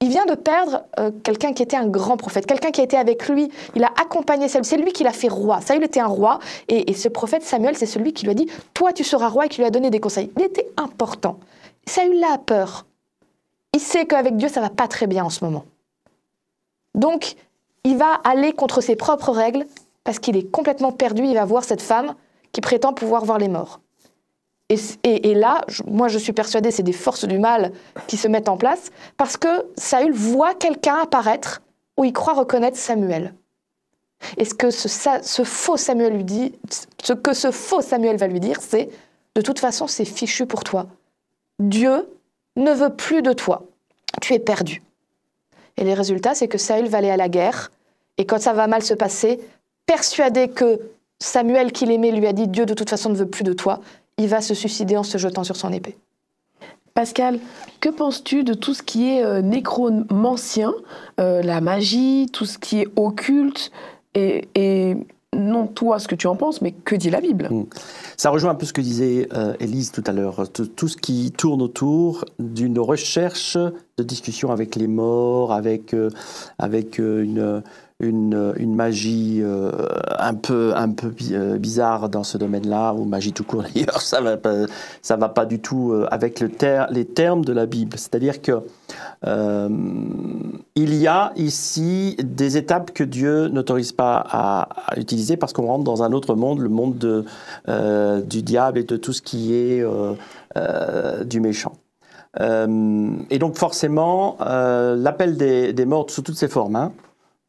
il 0.00 0.10
vient 0.10 0.26
de 0.26 0.34
perdre 0.34 0.84
euh, 0.98 1.10
quelqu'un 1.24 1.52
qui 1.52 1.62
était 1.62 1.76
un 1.76 1.86
grand 1.86 2.16
prophète, 2.16 2.46
quelqu'un 2.46 2.70
qui 2.70 2.80
a 2.80 2.84
été 2.84 2.96
avec 2.96 3.28
lui, 3.28 3.50
il 3.74 3.82
a 3.82 3.92
accompagné 4.00 4.48
Saül, 4.48 4.64
c'est 4.64 4.76
lui 4.76 4.92
qui 4.92 5.04
l'a 5.04 5.12
fait 5.12 5.28
roi. 5.28 5.60
Saül 5.62 5.82
était 5.82 6.00
un 6.00 6.06
roi, 6.06 6.38
et, 6.68 6.90
et 6.90 6.94
ce 6.94 7.08
prophète 7.08 7.42
Samuel, 7.42 7.76
c'est 7.76 7.86
celui 7.86 8.12
qui 8.12 8.24
lui 8.24 8.32
a 8.32 8.34
dit, 8.34 8.46
toi 8.74 8.92
tu 8.92 9.04
seras 9.04 9.28
roi, 9.28 9.46
et 9.46 9.48
qui 9.48 9.58
lui 9.58 9.66
a 9.66 9.70
donné 9.70 9.90
des 9.90 10.00
conseils. 10.00 10.30
Il 10.36 10.42
était 10.42 10.68
important. 10.76 11.38
Saül 11.86 12.22
a 12.24 12.36
peur. 12.36 12.86
Il 13.74 13.80
sait 13.80 14.06
qu'avec 14.06 14.36
Dieu, 14.36 14.48
ça 14.48 14.60
va 14.60 14.70
pas 14.70 14.88
très 14.88 15.06
bien 15.06 15.24
en 15.24 15.30
ce 15.30 15.44
moment. 15.44 15.64
Donc, 16.94 17.34
il 17.84 17.96
va 17.96 18.14
aller 18.24 18.52
contre 18.52 18.80
ses 18.80 18.96
propres 18.96 19.30
règles, 19.30 19.66
parce 20.04 20.18
qu'il 20.18 20.36
est 20.36 20.50
complètement 20.50 20.92
perdu, 20.92 21.24
il 21.24 21.34
va 21.34 21.44
voir 21.44 21.64
cette 21.64 21.82
femme 21.82 22.14
qui 22.52 22.60
prétend 22.60 22.92
pouvoir 22.92 23.24
voir 23.24 23.38
les 23.38 23.48
morts. 23.48 23.80
Et, 24.68 25.34
là, 25.34 25.60
moi 25.86 26.08
je 26.08 26.18
suis 26.18 26.32
persuadée, 26.32 26.72
c'est 26.72 26.82
des 26.82 26.92
forces 26.92 27.24
du 27.24 27.38
mal 27.38 27.72
qui 28.08 28.16
se 28.16 28.26
mettent 28.26 28.48
en 28.48 28.56
place, 28.56 28.90
parce 29.16 29.36
que 29.36 29.66
Saül 29.76 30.12
voit 30.12 30.54
quelqu'un 30.54 30.96
apparaître 30.96 31.62
où 31.96 32.04
il 32.04 32.12
croit 32.12 32.34
reconnaître 32.34 32.76
Samuel. 32.76 33.34
Et 34.38 34.44
ce 34.44 34.54
que 34.54 34.70
ce, 34.70 35.44
faux 35.44 35.76
Samuel 35.76 36.14
lui 36.14 36.24
dit, 36.24 36.52
ce 37.02 37.12
que 37.12 37.32
ce 37.32 37.52
faux 37.52 37.80
Samuel 37.80 38.16
va 38.16 38.26
lui 38.26 38.40
dire, 38.40 38.60
c'est 38.60 38.88
de 39.36 39.40
toute 39.40 39.60
façon, 39.60 39.86
c'est 39.86 40.04
fichu 40.04 40.46
pour 40.46 40.64
toi. 40.64 40.86
Dieu 41.60 42.08
ne 42.56 42.72
veut 42.72 42.94
plus 42.94 43.22
de 43.22 43.32
toi. 43.32 43.62
Tu 44.20 44.34
es 44.34 44.38
perdu. 44.38 44.82
Et 45.76 45.84
les 45.84 45.94
résultats, 45.94 46.34
c'est 46.34 46.48
que 46.48 46.58
Saül 46.58 46.88
va 46.88 46.98
aller 46.98 47.10
à 47.10 47.16
la 47.16 47.28
guerre, 47.28 47.70
et 48.18 48.24
quand 48.24 48.40
ça 48.40 48.52
va 48.52 48.66
mal 48.66 48.82
se 48.82 48.94
passer, 48.94 49.38
persuadé 49.84 50.48
que 50.48 50.80
Samuel 51.20 51.70
qu'il 51.70 51.90
aimait 51.92 52.10
lui 52.10 52.26
a 52.26 52.32
dit 52.32 52.48
Dieu 52.48 52.66
de 52.66 52.74
toute 52.74 52.90
façon 52.90 53.10
ne 53.10 53.14
veut 53.14 53.28
plus 53.28 53.44
de 53.44 53.52
toi, 53.52 53.80
il 54.18 54.28
va 54.28 54.40
se 54.40 54.54
suicider 54.54 54.96
en 54.96 55.02
se 55.02 55.18
jetant 55.18 55.44
sur 55.44 55.56
son 55.56 55.72
épée. 55.72 55.96
Pascal, 56.94 57.40
que 57.80 57.90
penses-tu 57.90 58.42
de 58.42 58.54
tout 58.54 58.72
ce 58.72 58.82
qui 58.82 59.10
est 59.10 59.22
euh, 59.22 59.42
nécromancien, 59.42 60.72
euh, 61.20 61.42
la 61.42 61.60
magie, 61.60 62.26
tout 62.32 62.46
ce 62.46 62.56
qui 62.58 62.80
est 62.80 62.88
occulte 62.96 63.70
et, 64.14 64.96
non 65.34 65.66
toi 65.66 65.98
ce 65.98 66.08
que 66.08 66.14
tu 66.14 66.26
en 66.26 66.36
penses, 66.36 66.62
mais 66.62 66.72
que 66.72 66.94
dit 66.94 67.10
la 67.10 67.20
Bible? 67.20 67.48
Hmm. 67.50 67.66
Ça 68.16 68.30
rejoint 68.30 68.52
un 68.52 68.54
peu 68.54 68.64
ce 68.64 68.72
que 68.72 68.80
disait 68.80 69.28
euh, 69.34 69.52
Élise 69.60 69.92
tout 69.92 70.04
à 70.06 70.12
l'heure, 70.12 70.50
tout, 70.50 70.88
ce 70.88 70.96
qui 70.96 71.30
tourne 71.32 71.60
autour 71.60 72.24
d'une 72.38 72.78
recherche 72.78 73.58
de 73.58 74.02
discussion 74.02 74.50
avec 74.50 74.76
les 74.76 74.86
morts, 74.86 75.52
avec, 75.52 75.94
avec 76.58 76.96
une 76.96 77.62
une, 78.00 78.74
magie 78.74 79.40
euh, 79.42 79.70
un 80.18 80.34
peu, 80.34 80.72
un 80.76 80.90
peu 80.90 81.12
euh, 81.30 81.56
bizarre 81.56 82.08
dans 82.08 82.24
ce 82.24 82.36
domaine-là, 82.36 82.92
ou 82.92 83.04
magie 83.04 83.32
tout 83.32 83.44
court 83.44 83.62
d'ailleurs, 83.74 84.02
ça 84.02 84.20
va 84.20 84.36
pas, 84.36 84.66
va 85.08 85.28
pas 85.28 85.46
du 85.46 85.60
tout 85.60 85.92
euh, 85.92 86.06
avec 86.10 86.40
les 86.90 87.04
termes 87.06 87.44
de 87.44 87.52
la 87.52 87.66
Bible. 87.66 87.96
C'est-à-dire 87.96 88.42
que 88.42 88.62
il 90.76 90.94
y 90.94 91.06
a 91.06 91.32
ici 91.36 92.16
des 92.22 92.56
étapes 92.56 92.92
que 92.92 93.02
Dieu 93.02 93.48
n'autorise 93.48 93.92
pas 93.92 94.24
à, 94.28 94.68
à, 94.92 94.98
utiliser 94.98 95.36
parce 95.36 95.52
qu'on 95.52 95.66
rentre 95.66 95.84
dans 95.84 96.02
un 96.02 96.12
autre 96.12 96.34
monde, 96.36 96.60
le 96.60 96.68
monde 96.68 96.96
de, 96.98 97.24
du 98.20 98.42
diable 98.42 98.78
et 98.78 98.84
de 98.84 98.96
tout 98.96 99.12
ce 99.12 99.22
qui 99.22 99.54
est 99.54 99.84
du 101.24 101.40
méchant. 101.40 101.72
et 102.38 103.38
donc 103.38 103.56
forcément, 103.56 104.36
l'appel 104.40 105.36
des, 105.36 105.72
des, 105.72 105.86
morts 105.86 106.10
sous 106.10 106.22
toutes 106.22 106.36
ses 106.36 106.48
formes, 106.48 106.76
hein, 106.76 106.92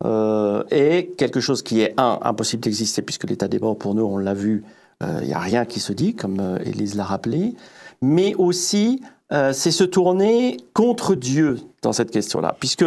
euh, 0.05 0.63
et 0.69 1.13
quelque 1.17 1.39
chose 1.39 1.63
qui 1.63 1.81
est, 1.81 1.93
un, 1.97 2.19
impossible 2.21 2.63
d'exister, 2.63 3.01
puisque 3.01 3.23
l'état 3.23 3.47
des 3.47 3.59
morts, 3.59 3.77
pour 3.77 3.95
nous, 3.95 4.03
on 4.03 4.17
l'a 4.17 4.33
vu, 4.33 4.63
il 5.01 5.07
euh, 5.07 5.21
n'y 5.21 5.33
a 5.33 5.39
rien 5.39 5.65
qui 5.65 5.79
se 5.79 5.93
dit, 5.93 6.15
comme 6.15 6.39
euh, 6.39 6.59
Élise 6.65 6.95
l'a 6.95 7.03
rappelé, 7.03 7.55
mais 8.01 8.35
aussi, 8.35 9.01
c'est 9.29 9.71
se 9.71 9.83
tourner 9.83 10.55
contre 10.73 11.13
Dieu 11.13 11.57
dans 11.81 11.91
cette 11.91 12.11
question-là, 12.11 12.55
puisque 12.61 12.85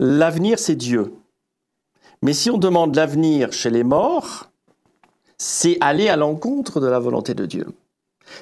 l'avenir, 0.00 0.58
c'est 0.58 0.74
Dieu. 0.74 1.12
Mais 2.22 2.32
si 2.32 2.50
on 2.50 2.58
demande 2.58 2.96
l'avenir 2.96 3.52
chez 3.52 3.70
les 3.70 3.84
morts, 3.84 4.50
c'est 5.38 5.76
aller 5.80 6.08
à 6.08 6.16
l'encontre 6.16 6.80
de 6.80 6.88
la 6.88 6.98
volonté 6.98 7.34
de 7.34 7.46
Dieu. 7.46 7.66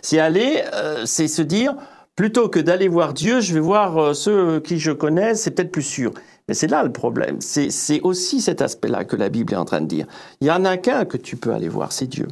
C'est 0.01 0.21
aller, 0.21 0.65
c'est 1.05 1.29
se 1.29 1.43
dire, 1.43 1.75
plutôt 2.17 2.49
que 2.49 2.61
d'aller 2.61 2.89
voir 2.89 3.13
Dieu, 3.13 3.41
je 3.41 3.53
vais 3.53 3.61
voir 3.61 4.17
ceux 4.17 4.61
qui 4.61 4.79
je 4.79 4.93
connais, 4.93 5.35
c'est 5.35 5.51
peut-être 5.51 5.73
plus 5.73 5.83
sûr. 5.83 6.15
Mais 6.49 6.55
c'est 6.55 6.67
là 6.67 6.83
le 6.83 6.93
problème. 6.93 7.41
C'est 7.41 8.01
aussi 8.03 8.41
cet 8.41 8.61
aspect-là 8.61 9.05
que 9.05 9.17
la 9.17 9.29
Bible 9.29 9.55
est 9.55 9.57
en 9.57 9.65
train 9.65 9.81
de 9.81 9.87
dire. 9.87 10.07
Il 10.41 10.47
y 10.47 10.51
en 10.51 10.65
a 10.65 10.77
qu'un 10.77 11.05
que 11.05 11.17
tu 11.17 11.37
peux 11.37 11.53
aller 11.53 11.69
voir, 11.69 11.93
c'est 11.93 12.07
Dieu. 12.07 12.29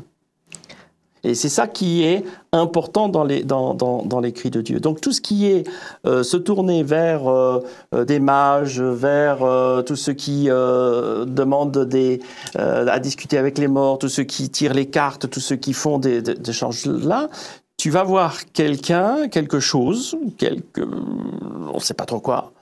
Et 1.25 1.35
c'est 1.35 1.48
ça 1.48 1.68
qui 1.68 2.03
est 2.03 2.25
important 2.53 3.09
dans 3.09 3.22
les, 3.25 3.44
de 3.44 4.61
Dieu. 4.61 4.81
Donc 4.81 5.01
tout 5.01 5.12
ce 5.12 5.20
qui 5.20 5.46
est 5.46 5.68
euh, 6.05 6.25
se 6.25 6.37
tourner 6.37 6.83
vers 6.83 7.29
euh, 7.29 7.61
euh, 7.94 8.05
des 8.05 8.18
mages, 8.18 8.81
vers 8.81 9.38
tous 9.85 9.96
ceux 9.96 10.14
qui 10.14 10.46
demandent 10.46 11.87
des, 11.87 12.20
à 12.57 12.98
discuter 12.98 13.38
avec 13.38 13.59
les 13.59 13.68
morts, 13.68 13.98
tous 13.98 14.09
ceux 14.09 14.25
qui 14.25 14.51
tirent 14.51 14.75
les 14.75 14.87
cartes, 14.87 15.31
tous 15.31 15.40
ceux 15.40 15.57
qui 15.57 15.72
font 15.72 15.98
des, 15.98 16.22
des 16.22 16.53
changes-là, 16.53 17.29
tu 17.77 17.90
vas 17.90 18.05
voir 18.05 18.44
quelqu'un, 18.53 19.29
quelque 19.29 19.61
chose, 19.61 20.16
quelque, 20.38 20.83
on 20.83 21.75
ne 21.75 21.81
sait 21.81 21.94
pas 21.94 22.05
trop 22.05 22.20
quoi, 22.20 22.53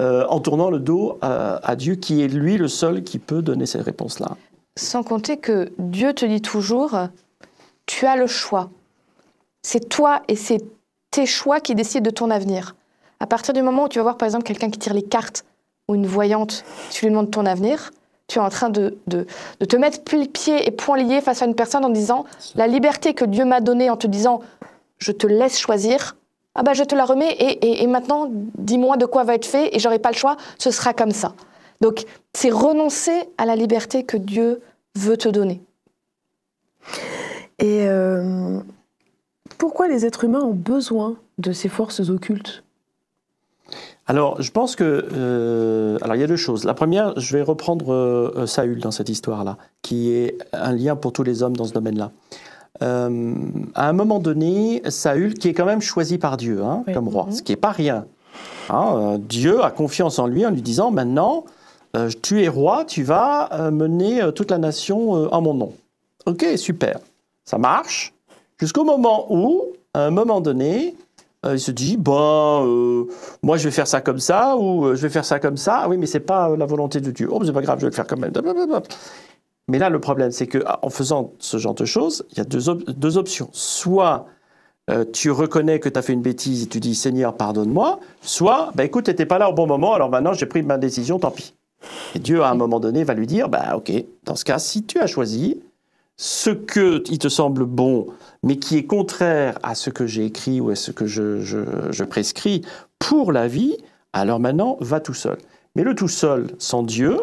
euh, 0.00 0.26
en 0.28 0.40
tournant 0.40 0.70
le 0.70 0.78
dos 0.78 1.18
à, 1.22 1.76
Dieu, 1.76 1.94
qui 1.94 2.22
est 2.22 2.28
lui 2.28 2.56
le 2.56 2.68
seul 2.68 3.04
qui 3.04 3.18
peut 3.18 3.42
donner 3.42 3.66
ces 3.66 3.80
réponses-là. 3.80 4.36
Sans 4.76 5.02
compter 5.02 5.36
que 5.36 5.72
Dieu 5.78 6.12
te 6.12 6.26
dit 6.26 6.42
toujours, 6.42 6.98
tu 7.86 8.06
as 8.06 8.16
le 8.16 8.26
choix. 8.26 8.70
C'est 9.62 9.88
toi 9.88 10.22
et 10.28 10.36
c'est 10.36 10.62
tes 11.10 11.26
choix 11.26 11.60
qui 11.60 11.74
décident 11.74 12.04
de 12.04 12.10
ton 12.10 12.30
avenir. 12.30 12.74
À 13.20 13.26
partir 13.26 13.54
du 13.54 13.62
moment 13.62 13.84
où 13.84 13.88
tu 13.88 13.98
vas 13.98 14.02
voir 14.02 14.16
par 14.16 14.26
exemple 14.26 14.44
quelqu'un 14.44 14.68
qui 14.68 14.78
tire 14.78 14.94
les 14.94 15.02
cartes 15.02 15.44
ou 15.88 15.94
une 15.94 16.06
voyante, 16.06 16.64
tu 16.90 17.04
lui 17.04 17.12
demandes 17.12 17.30
ton 17.30 17.46
avenir, 17.46 17.92
tu 18.26 18.38
es 18.38 18.42
en 18.42 18.48
train 18.48 18.70
de, 18.70 18.98
de, 19.06 19.26
de 19.60 19.64
te 19.64 19.76
mettre 19.76 20.00
pieds 20.02 20.66
et 20.66 20.70
poings 20.70 20.96
liés 20.96 21.20
face 21.20 21.42
à 21.42 21.46
une 21.46 21.54
personne 21.54 21.84
en 21.84 21.90
disant 21.90 22.24
la 22.56 22.66
liberté 22.66 23.14
que 23.14 23.24
Dieu 23.24 23.44
m'a 23.44 23.60
donnée 23.60 23.90
en 23.90 23.96
te 23.96 24.06
disant 24.06 24.40
je 24.98 25.12
te 25.12 25.26
laisse 25.26 25.58
choisir, 25.58 26.16
ah 26.54 26.62
bah 26.62 26.72
je 26.72 26.84
te 26.84 26.94
la 26.94 27.04
remets 27.04 27.36
et, 27.38 27.86
maintenant 27.86 28.28
dis-moi 28.30 28.96
de 28.96 29.06
quoi 29.06 29.24
va 29.24 29.34
être 29.34 29.46
fait 29.46 29.74
et 29.74 29.78
j'aurai 29.78 29.98
pas 29.98 30.10
le 30.10 30.16
choix, 30.16 30.36
ce 30.58 30.70
sera 30.70 30.92
comme 30.92 31.10
ça. 31.10 31.34
Donc 31.80 32.04
c'est 32.32 32.50
renoncer 32.50 33.28
à 33.38 33.46
la 33.46 33.56
liberté 33.56 34.04
que 34.04 34.16
Dieu 34.16 34.60
veut 34.96 35.16
te 35.16 35.28
donner. 35.28 35.60
Et 37.58 37.86
euh, 37.88 38.60
pourquoi 39.58 39.88
les 39.88 40.06
êtres 40.06 40.24
humains 40.24 40.42
ont 40.42 40.54
besoin 40.54 41.16
de 41.38 41.52
ces 41.52 41.68
forces 41.68 42.00
occultes? 42.08 42.62
Alors, 44.06 44.42
je 44.42 44.50
pense 44.50 44.76
que. 44.76 45.08
Euh, 45.14 45.98
alors, 46.02 46.14
il 46.16 46.20
y 46.20 46.24
a 46.24 46.26
deux 46.26 46.36
choses. 46.36 46.64
La 46.64 46.74
première, 46.74 47.18
je 47.18 47.36
vais 47.36 47.42
reprendre 47.42 47.92
euh, 47.92 48.46
Saül 48.46 48.78
dans 48.80 48.90
cette 48.90 49.08
histoire-là, 49.08 49.56
qui 49.80 50.10
est 50.10 50.36
un 50.52 50.72
lien 50.72 50.94
pour 50.94 51.12
tous 51.12 51.22
les 51.22 51.42
hommes 51.42 51.56
dans 51.56 51.64
ce 51.64 51.72
domaine-là. 51.72 52.12
Euh, 52.82 53.34
à 53.74 53.88
un 53.88 53.92
moment 53.92 54.18
donné, 54.18 54.82
Saül, 54.88 55.34
qui 55.34 55.48
est 55.48 55.54
quand 55.54 55.64
même 55.64 55.80
choisi 55.80 56.18
par 56.18 56.36
Dieu 56.36 56.62
hein, 56.62 56.84
comme 56.92 57.08
roi, 57.08 57.26
mhm. 57.26 57.32
ce 57.32 57.42
qui 57.42 57.52
n'est 57.52 57.56
pas 57.56 57.70
rien. 57.70 58.06
Hein, 58.68 58.94
euh, 58.96 59.18
Dieu 59.18 59.62
a 59.62 59.70
confiance 59.70 60.18
en 60.18 60.26
lui 60.26 60.44
en 60.44 60.50
lui 60.50 60.62
disant 60.62 60.90
maintenant, 60.90 61.44
euh, 61.96 62.10
tu 62.22 62.42
es 62.42 62.48
roi, 62.48 62.84
tu 62.84 63.04
vas 63.04 63.70
mener 63.70 64.20
toute 64.34 64.50
la 64.50 64.58
nation 64.58 65.12
en 65.32 65.40
mon 65.40 65.54
nom. 65.54 65.72
Ok, 66.26 66.44
super. 66.56 66.98
Ça 67.44 67.58
marche. 67.58 68.12
Jusqu'au 68.58 68.84
moment 68.84 69.26
où, 69.30 69.66
à 69.92 70.06
un 70.06 70.10
moment 70.10 70.40
donné, 70.40 70.96
il 71.46 71.60
se 71.60 71.70
dit 71.70 71.98
moi 71.98 72.64
je 73.58 73.64
vais 73.64 73.70
faire 73.70 73.86
ça 73.86 74.00
comme 74.00 74.18
ça 74.18 74.56
ou 74.56 74.96
je 74.96 75.02
vais 75.02 75.10
faire 75.10 75.26
ça 75.26 75.38
comme 75.38 75.58
ça. 75.58 75.82
Ah 75.82 75.88
oui, 75.88 75.98
mais 75.98 76.06
c'est 76.06 76.20
pas 76.20 76.56
la 76.56 76.66
volonté 76.66 77.00
de 77.00 77.10
Dieu. 77.10 77.28
Oh, 77.30 77.40
c'est 77.44 77.52
pas 77.52 77.62
grave, 77.62 77.78
je 77.78 77.84
vais 77.84 77.90
le 77.90 77.94
faire 77.94 78.06
quand 78.06 78.18
même. 78.18 78.32
Mais 79.68 79.78
là, 79.78 79.88
le 79.88 79.98
problème, 79.98 80.30
c'est 80.30 80.46
qu'en 80.46 80.90
faisant 80.90 81.32
ce 81.38 81.56
genre 81.56 81.74
de 81.74 81.84
choses, 81.84 82.26
il 82.32 82.38
y 82.38 82.40
a 82.40 82.44
deux, 82.44 83.18
options. 83.18 83.48
Soit 83.52 84.26
euh, 84.90 85.04
tu 85.10 85.30
reconnais 85.30 85.80
que 85.80 85.88
tu 85.88 85.98
as 85.98 86.02
fait 86.02 86.12
une 86.12 86.22
bêtise 86.22 86.64
et 86.64 86.66
tu 86.66 86.80
dis 86.80 86.94
Seigneur, 86.94 87.34
pardonne-moi, 87.34 88.00
soit, 88.20 88.70
bah, 88.74 88.84
écoute, 88.84 89.04
tu 89.04 89.10
n'étais 89.10 89.26
pas 89.26 89.38
là 89.38 89.48
au 89.48 89.54
bon 89.54 89.66
moment, 89.66 89.94
alors 89.94 90.10
maintenant 90.10 90.34
j'ai 90.34 90.46
pris 90.46 90.62
ma 90.62 90.76
décision, 90.76 91.18
tant 91.18 91.30
pis. 91.30 91.54
Et 92.14 92.18
Dieu, 92.18 92.42
à 92.42 92.50
un 92.50 92.54
moment 92.54 92.80
donné, 92.80 93.04
va 93.04 93.14
lui 93.14 93.26
dire 93.26 93.48
bah, 93.48 93.76
Ok, 93.76 93.92
dans 94.24 94.36
ce 94.36 94.44
cas, 94.44 94.58
si 94.58 94.84
tu 94.84 94.98
as 95.00 95.06
choisi 95.06 95.60
ce 96.16 96.50
qui 96.50 97.18
te 97.18 97.28
semble 97.28 97.64
bon, 97.64 98.06
mais 98.42 98.56
qui 98.56 98.76
est 98.76 98.84
contraire 98.84 99.58
à 99.62 99.74
ce 99.74 99.90
que 99.90 100.06
j'ai 100.06 100.26
écrit 100.26 100.60
ou 100.60 100.70
à 100.70 100.76
ce 100.76 100.92
que 100.92 101.06
je, 101.06 101.40
je 101.40 102.04
prescris 102.04 102.62
pour 102.98 103.32
la 103.32 103.48
vie, 103.48 103.76
alors 104.12 104.38
maintenant, 104.38 104.76
va 104.80 105.00
tout 105.00 105.14
seul. 105.14 105.38
Mais 105.74 105.82
le 105.82 105.94
tout 105.94 106.08
seul, 106.08 106.52
sans 106.58 106.84
Dieu, 106.84 107.18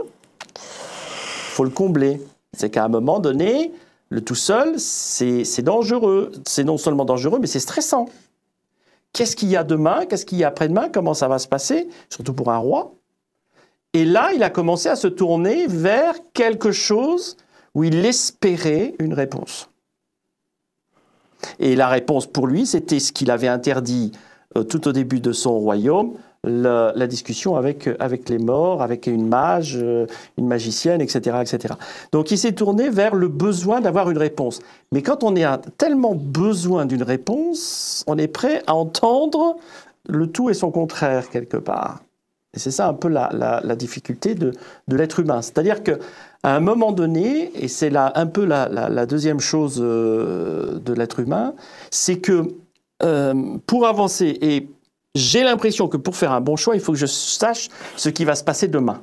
faut 1.52 1.64
le 1.64 1.70
combler. 1.70 2.22
C'est 2.54 2.70
qu'à 2.70 2.84
un 2.84 2.90
moment 2.90 3.20
donné, 3.20 3.72
le 4.10 4.22
tout 4.22 4.36
seul, 4.36 4.80
c'est 4.80 5.62
dangereux. 5.62 6.32
C'est 6.46 6.64
non 6.64 6.78
seulement 6.78 7.06
dangereux, 7.06 7.40
mais 7.40 7.48
c'est 7.48 7.60
stressant. 7.60 8.08
Qu'est-ce 9.14 9.36
qu'il 9.36 9.50
y 9.50 9.58
a 9.58 9.64
demain? 9.64 10.06
Qu'est-ce 10.06 10.26
qu'il 10.26 10.38
y 10.38 10.44
a 10.44 10.48
après-demain? 10.48 10.90
Comment 10.90 11.14
ça 11.14 11.28
va 11.28 11.40
se 11.40 11.48
passer? 11.48 11.88
Surtout 12.10 12.34
pour 12.34 12.52
un 12.52 12.58
roi. 12.58 12.94
Et 13.94 14.06
là, 14.06 14.32
il 14.34 14.44
a 14.44 14.50
commencé 14.50 14.88
à 14.88 14.96
se 14.96 15.08
tourner 15.08 15.68
vers 15.68 16.16
quelque 16.34 16.72
chose 16.72 17.36
où 17.76 17.84
il 17.84 18.06
espérait 18.06 18.96
une 19.00 19.14
réponse. 19.14 19.70
Et 21.60 21.76
la 21.76 21.88
réponse 21.88 22.28
pour 22.28 22.48
lui, 22.48 22.66
c'était 22.66 23.00
ce 23.00 23.12
qu'il 23.12 23.32
avait 23.32 23.48
interdit 23.48 24.12
euh, 24.58 24.64
tout 24.64 24.88
au 24.88 24.92
début 24.92 25.20
de 25.20 25.32
son 25.32 25.58
royaume, 25.60 26.14
la, 26.44 27.08
discussion 27.08 27.56
avec, 27.56 27.90
avec 28.00 28.28
les 28.30 28.40
morts, 28.40 28.82
avec 28.82 29.08
une 29.08 29.28
mage, 29.28 29.78
euh, 29.80 30.08
une 30.38 30.48
magicienne, 30.48 31.02
etc., 31.02 31.38
etc. 31.42 31.76
Donc 32.12 32.32
il 32.32 32.38
s'est 32.38 32.54
tourné 32.54 32.90
vers 32.90 33.14
le 33.16 33.28
besoin 33.28 33.82
d'avoir 33.82 34.10
une 34.10 34.18
réponse. 34.18 34.60
Mais 34.92 35.02
quand 35.02 35.24
on 35.24 35.36
a 35.42 35.58
tellement 35.78 36.16
besoin 36.16 36.86
d'une 36.86 37.04
réponse, 37.04 38.04
on 38.08 38.18
est 38.18 38.28
prêt 38.28 38.64
à 38.66 38.76
entendre 38.76 39.58
le 40.08 40.28
tout 40.28 40.50
et 40.50 40.54
son 40.54 40.72
contraire 40.72 41.30
quelque 41.30 41.58
part. 41.58 42.02
Et 42.54 42.60
c'est 42.60 42.72
ça 42.72 42.88
un 42.88 42.94
peu 42.94 43.08
la, 43.08 43.76
difficulté 43.76 44.36
de, 44.36 44.52
de 44.88 44.96
l'être 44.96 45.20
humain. 45.20 45.42
C'est-à-dire 45.42 45.84
que 45.84 46.00
à 46.44 46.56
un 46.56 46.60
moment 46.60 46.92
donné, 46.92 47.52
et 47.56 47.68
c'est 47.68 47.92
là 47.92 48.12
un 48.16 48.26
peu 48.26 48.46
la, 48.46 48.68
la 48.68 49.06
deuxième 49.06 49.40
chose 49.40 49.80
euh, 49.80 50.80
de 50.80 50.92
l'être 50.92 51.20
humain, 51.20 51.54
c'est 51.92 52.18
que 52.18 52.48
euh, 53.04 53.58
pour 53.66 53.88
avancer, 53.88 54.38
et 54.42 54.68
j'ai 55.16 55.44
l'impression 55.44 55.88
que 55.88 55.98
pour 55.98 56.16
faire 56.16 56.32
un 56.32 56.42
bon 56.42 56.56
choix, 56.56 56.76
il 56.76 56.82
faut 56.82 56.94
que 56.94 56.98
je 56.98 57.06
sache 57.06 57.70
ce 57.98 58.10
qui 58.10 58.26
va 58.26 58.36
se 58.36 58.44
passer 58.44 58.68
demain. 58.68 59.02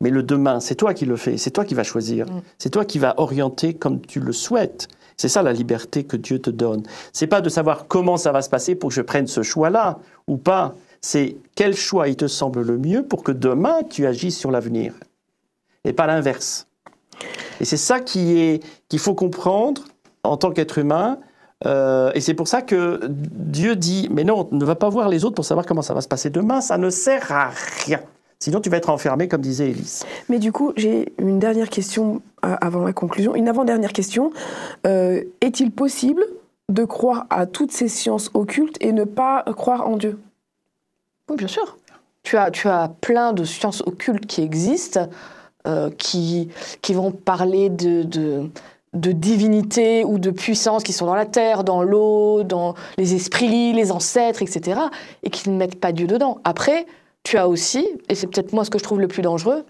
Mais 0.00 0.10
le 0.10 0.22
demain, 0.22 0.60
c'est 0.60 0.74
toi 0.74 0.92
qui 0.92 1.06
le 1.06 1.16
fais, 1.16 1.38
c'est 1.38 1.50
toi 1.50 1.64
qui 1.64 1.74
vas 1.74 1.84
choisir, 1.84 2.26
Mm. 2.26 2.42
c'est 2.58 2.70
toi 2.70 2.84
qui 2.84 2.98
vas 2.98 3.14
orienter 3.18 3.72
comme 3.74 4.00
tu 4.00 4.20
le 4.20 4.32
souhaites. 4.32 4.88
C'est 5.16 5.28
ça 5.30 5.42
la 5.42 5.54
liberté 5.54 6.04
que 6.04 6.18
Dieu 6.18 6.38
te 6.38 6.50
donne. 6.50 6.82
C'est 7.14 7.26
pas 7.26 7.40
de 7.40 7.48
savoir 7.48 7.86
comment 7.86 8.18
ça 8.18 8.32
va 8.32 8.42
se 8.42 8.50
passer 8.50 8.74
pour 8.74 8.90
que 8.90 8.94
je 8.94 9.00
prenne 9.00 9.26
ce 9.26 9.42
choix-là 9.42 9.98
ou 10.26 10.36
pas. 10.36 10.74
C'est 11.00 11.36
quel 11.54 11.74
choix 11.74 12.08
il 12.08 12.16
te 12.16 12.26
semble 12.26 12.60
le 12.60 12.76
mieux 12.76 13.02
pour 13.02 13.22
que 13.22 13.32
demain 13.32 13.78
tu 13.88 14.06
agisses 14.06 14.38
sur 14.38 14.50
l'avenir 14.50 14.92
et 15.84 15.94
pas 15.94 16.06
l'inverse. 16.06 16.66
Et 17.60 17.64
c'est 17.64 17.78
ça 17.78 18.00
qui 18.00 18.38
est 18.38 18.62
qu'il 18.90 18.98
faut 18.98 19.14
comprendre 19.14 19.84
en 20.24 20.36
tant 20.36 20.50
qu'être 20.50 20.76
humain. 20.76 21.18
Euh, 21.64 22.10
et 22.14 22.20
c'est 22.20 22.34
pour 22.34 22.48
ça 22.48 22.60
que 22.60 23.00
Dieu 23.08 23.76
dit 23.76 24.08
mais 24.10 24.24
non, 24.24 24.48
ne 24.52 24.64
va 24.64 24.74
pas 24.74 24.90
voir 24.90 25.08
les 25.08 25.24
autres 25.24 25.34
pour 25.34 25.44
savoir 25.46 25.64
comment 25.64 25.82
ça 25.82 25.94
va 25.94 26.00
se 26.00 26.08
passer 26.08 26.30
demain. 26.30 26.60
Ça 26.60 26.76
ne 26.76 26.90
sert 26.90 27.32
à 27.32 27.50
rien. 27.84 28.00
Sinon, 28.38 28.60
tu 28.60 28.68
vas 28.68 28.76
être 28.76 28.90
enfermé, 28.90 29.28
comme 29.28 29.40
disait 29.40 29.70
Élise. 29.70 30.04
Mais 30.28 30.38
du 30.38 30.52
coup, 30.52 30.72
j'ai 30.76 31.14
une 31.18 31.38
dernière 31.38 31.70
question 31.70 32.20
euh, 32.44 32.54
avant 32.60 32.84
la 32.84 32.92
conclusion. 32.92 33.34
Une 33.34 33.48
avant-dernière 33.48 33.92
question. 33.92 34.30
Euh, 34.86 35.22
Est-il 35.40 35.70
possible 35.70 36.22
de 36.68 36.84
croire 36.84 37.26
à 37.30 37.46
toutes 37.46 37.72
ces 37.72 37.88
sciences 37.88 38.30
occultes 38.34 38.76
et 38.80 38.92
ne 38.92 39.04
pas 39.04 39.42
croire 39.56 39.88
en 39.88 39.96
Dieu? 39.96 40.18
Oui, 41.30 41.36
bien 41.36 41.48
sûr. 41.48 41.78
Tu 42.24 42.36
as, 42.36 42.50
tu 42.50 42.68
as 42.68 42.92
plein 43.00 43.32
de 43.32 43.44
sciences 43.44 43.82
occultes 43.86 44.26
qui 44.26 44.42
existent, 44.42 45.08
euh, 45.66 45.90
qui, 45.96 46.50
qui 46.82 46.92
vont 46.92 47.12
parler 47.12 47.70
de, 47.70 48.02
de, 48.02 48.50
de 48.96 49.12
divinité 49.12 50.04
ou 50.04 50.18
de 50.18 50.30
puissance 50.30 50.82
qui 50.82 50.92
sont 50.92 51.06
dans 51.06 51.14
la 51.14 51.26
terre, 51.26 51.62
dans 51.64 51.82
l'eau, 51.82 52.42
dans 52.42 52.74
les 52.98 53.14
esprits, 53.14 53.72
les 53.72 53.92
ancêtres, 53.92 54.42
etc., 54.42 54.80
et 55.22 55.30
qui 55.30 55.48
ne 55.50 55.56
mettent 55.56 55.78
pas 55.80 55.92
Dieu 55.92 56.06
dedans. 56.06 56.38
Après, 56.44 56.86
tu 57.22 57.36
as 57.38 57.48
aussi, 57.48 57.86
et 58.08 58.14
c'est 58.14 58.26
peut-être 58.26 58.52
moi 58.52 58.64
ce 58.64 58.70
que 58.70 58.78
je 58.78 58.84
trouve 58.84 59.00
le 59.00 59.08
plus 59.08 59.22
dangereux, 59.22 59.64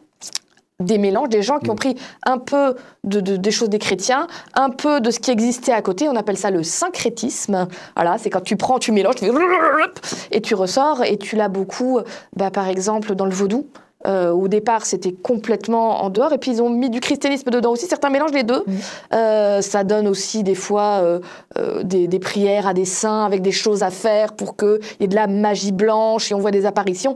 des 0.78 0.98
mélanges, 0.98 1.30
des 1.30 1.40
gens 1.40 1.58
qui 1.58 1.70
ont 1.70 1.74
pris 1.74 1.96
un 2.26 2.36
peu 2.36 2.74
de, 3.04 3.20
de- 3.20 3.38
des 3.38 3.50
choses 3.50 3.70
des 3.70 3.78
chrétiens, 3.78 4.26
un 4.54 4.68
peu 4.68 5.00
de 5.00 5.10
ce 5.10 5.18
qui 5.18 5.30
existait 5.30 5.72
à 5.72 5.80
côté. 5.80 6.06
On 6.06 6.16
appelle 6.16 6.36
ça 6.36 6.50
le 6.50 6.62
syncrétisme. 6.62 7.66
Voilà, 7.94 8.18
c'est 8.18 8.28
quand 8.28 8.42
tu 8.42 8.56
prends, 8.56 8.78
tu 8.78 8.92
mélanges, 8.92 9.14
tu 9.14 9.24
fais 9.24 9.32
et 10.32 10.42
tu 10.42 10.54
ressors. 10.54 11.02
Et 11.04 11.16
tu 11.16 11.34
l'as 11.34 11.48
beaucoup, 11.48 12.00
bah, 12.36 12.50
par 12.50 12.68
exemple, 12.68 13.14
dans 13.14 13.24
le 13.24 13.30
vaudou. 13.32 13.66
Euh, 14.06 14.30
au 14.30 14.46
départ, 14.46 14.84
c'était 14.84 15.12
complètement 15.12 16.02
en 16.04 16.10
dehors, 16.10 16.32
et 16.32 16.38
puis 16.38 16.50
ils 16.52 16.62
ont 16.62 16.68
mis 16.68 16.90
du 16.90 17.00
christianisme 17.00 17.50
dedans 17.50 17.72
aussi. 17.72 17.86
Certains 17.86 18.10
mélangent 18.10 18.32
les 18.34 18.42
deux. 18.44 18.62
Euh, 19.14 19.62
ça 19.62 19.84
donne 19.84 20.06
aussi 20.06 20.42
des 20.42 20.54
fois 20.54 21.00
euh, 21.56 21.82
des, 21.82 22.06
des 22.06 22.18
prières 22.18 22.66
à 22.68 22.74
des 22.74 22.84
saints 22.84 23.24
avec 23.24 23.40
des 23.42 23.52
choses 23.52 23.82
à 23.82 23.90
faire 23.90 24.34
pour 24.34 24.56
qu'il 24.56 24.78
y 25.00 25.04
ait 25.04 25.08
de 25.08 25.14
la 25.14 25.26
magie 25.26 25.72
blanche 25.72 26.30
et 26.30 26.34
on 26.34 26.38
voit 26.38 26.50
des 26.50 26.66
apparitions. 26.66 27.14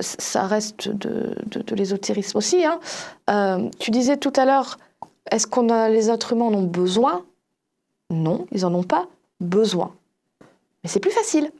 Ça 0.00 0.46
reste 0.46 0.88
de, 0.88 1.36
de- 1.46 1.62
de 1.62 1.74
l'ésotérisme 1.76 2.38
aussi. 2.38 2.64
hein. 2.64 3.68
Tu 3.78 3.90
disais 3.90 4.16
tout 4.16 4.32
à 4.36 4.44
l'heure, 4.46 4.78
est-ce 5.30 5.46
qu'on 5.46 5.68
a 5.68 5.88
les 5.90 6.10
êtres 6.10 6.32
humains 6.32 6.46
en 6.46 6.54
ont 6.54 6.62
besoin? 6.62 7.22
Non, 8.10 8.46
ils 8.50 8.64
en 8.66 8.74
ont 8.74 8.82
pas 8.82 9.06
besoin. 9.40 9.92
Mais 10.82 10.88
c'est 10.90 11.00
plus 11.00 11.10
facile. 11.10 11.50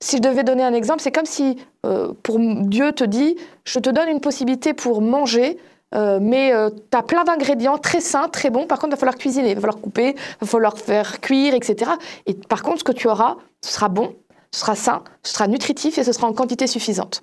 Si 0.00 0.16
je 0.18 0.22
devais 0.22 0.44
donner 0.44 0.62
un 0.62 0.74
exemple, 0.74 1.00
c'est 1.00 1.12
comme 1.12 1.26
si 1.26 1.56
euh, 1.84 2.12
pour 2.22 2.38
Dieu 2.38 2.92
te 2.92 3.04
dit, 3.04 3.36
je 3.64 3.78
te 3.78 3.90
donne 3.90 4.08
une 4.08 4.20
possibilité 4.20 4.74
pour 4.74 5.00
manger, 5.00 5.58
euh, 5.94 6.18
mais 6.20 6.52
tu 6.90 6.98
as 6.98 7.02
plein 7.02 7.24
d'ingrédients 7.24 7.78
très 7.78 8.00
sains, 8.00 8.28
très 8.28 8.50
bons. 8.50 8.66
Par 8.66 8.78
contre, 8.78 8.88
il 8.88 8.96
va 8.96 9.00
falloir 9.00 9.16
cuisiner, 9.16 9.50
il 9.50 9.54
va 9.54 9.60
falloir 9.62 9.80
couper, 9.80 10.10
il 10.10 10.38
va 10.40 10.46
falloir 10.46 10.78
faire 10.78 11.20
cuire, 11.20 11.54
etc. 11.54 11.92
Et 12.26 12.34
par 12.34 12.62
contre, 12.62 12.80
ce 12.80 12.84
que 12.84 12.92
tu 12.92 13.08
auras, 13.08 13.36
ce 13.62 13.72
sera 13.72 13.88
bon, 13.88 14.14
ce 14.52 14.60
sera 14.60 14.74
sain, 14.74 15.02
ce 15.22 15.34
sera 15.34 15.48
nutritif 15.48 15.98
et 15.98 16.04
ce 16.04 16.12
sera 16.12 16.26
en 16.26 16.32
quantité 16.32 16.66
suffisante. 16.66 17.22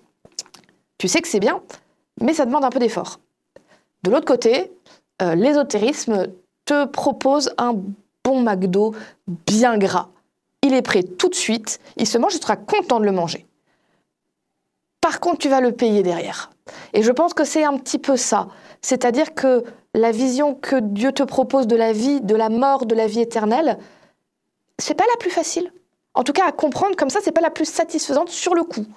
Tu 0.97 1.07
sais 1.07 1.21
que 1.21 1.27
c'est 1.27 1.39
bien, 1.39 1.61
mais 2.21 2.33
ça 2.33 2.45
demande 2.45 2.63
un 2.63 2.69
peu 2.69 2.79
d'effort. 2.79 3.19
De 4.03 4.11
l'autre 4.11 4.25
côté, 4.25 4.71
euh, 5.21 5.35
l'ésotérisme 5.35 6.27
te 6.65 6.85
propose 6.85 7.51
un 7.57 7.75
bon 8.23 8.41
McDo 8.41 8.93
bien 9.27 9.77
gras. 9.77 10.09
Il 10.73 10.77
est 10.77 10.81
prêt 10.81 11.03
tout 11.03 11.29
de 11.29 11.35
suite, 11.35 11.79
il 11.97 12.07
se 12.07 12.17
mange, 12.17 12.33
tu 12.33 12.39
seras 12.39 12.55
content 12.55 12.99
de 12.99 13.05
le 13.05 13.11
manger. 13.11 13.45
Par 15.01 15.19
contre, 15.19 15.37
tu 15.37 15.47
vas 15.47 15.61
le 15.61 15.71
payer 15.71 16.01
derrière. 16.01 16.49
Et 16.93 17.03
je 17.03 17.11
pense 17.11 17.35
que 17.35 17.43
c'est 17.43 17.63
un 17.63 17.77
petit 17.77 17.99
peu 17.99 18.17
ça. 18.17 18.47
C'est-à-dire 18.81 19.35
que 19.35 19.63
la 19.93 20.11
vision 20.11 20.55
que 20.55 20.77
Dieu 20.77 21.11
te 21.11 21.21
propose 21.21 21.67
de 21.67 21.75
la 21.75 21.93
vie, 21.93 22.21
de 22.21 22.35
la 22.35 22.49
mort, 22.49 22.87
de 22.87 22.95
la 22.95 23.05
vie 23.05 23.19
éternelle, 23.21 23.77
c'est 24.79 24.95
pas 24.95 25.03
la 25.11 25.17
plus 25.19 25.29
facile. 25.29 25.71
En 26.15 26.23
tout 26.23 26.33
cas, 26.33 26.47
à 26.47 26.51
comprendre 26.51 26.95
comme 26.95 27.11
ça, 27.11 27.19
c'est 27.21 27.31
pas 27.31 27.41
la 27.41 27.51
plus 27.51 27.69
satisfaisante 27.69 28.29
sur 28.29 28.55
le 28.55 28.63
coup. 28.63 28.87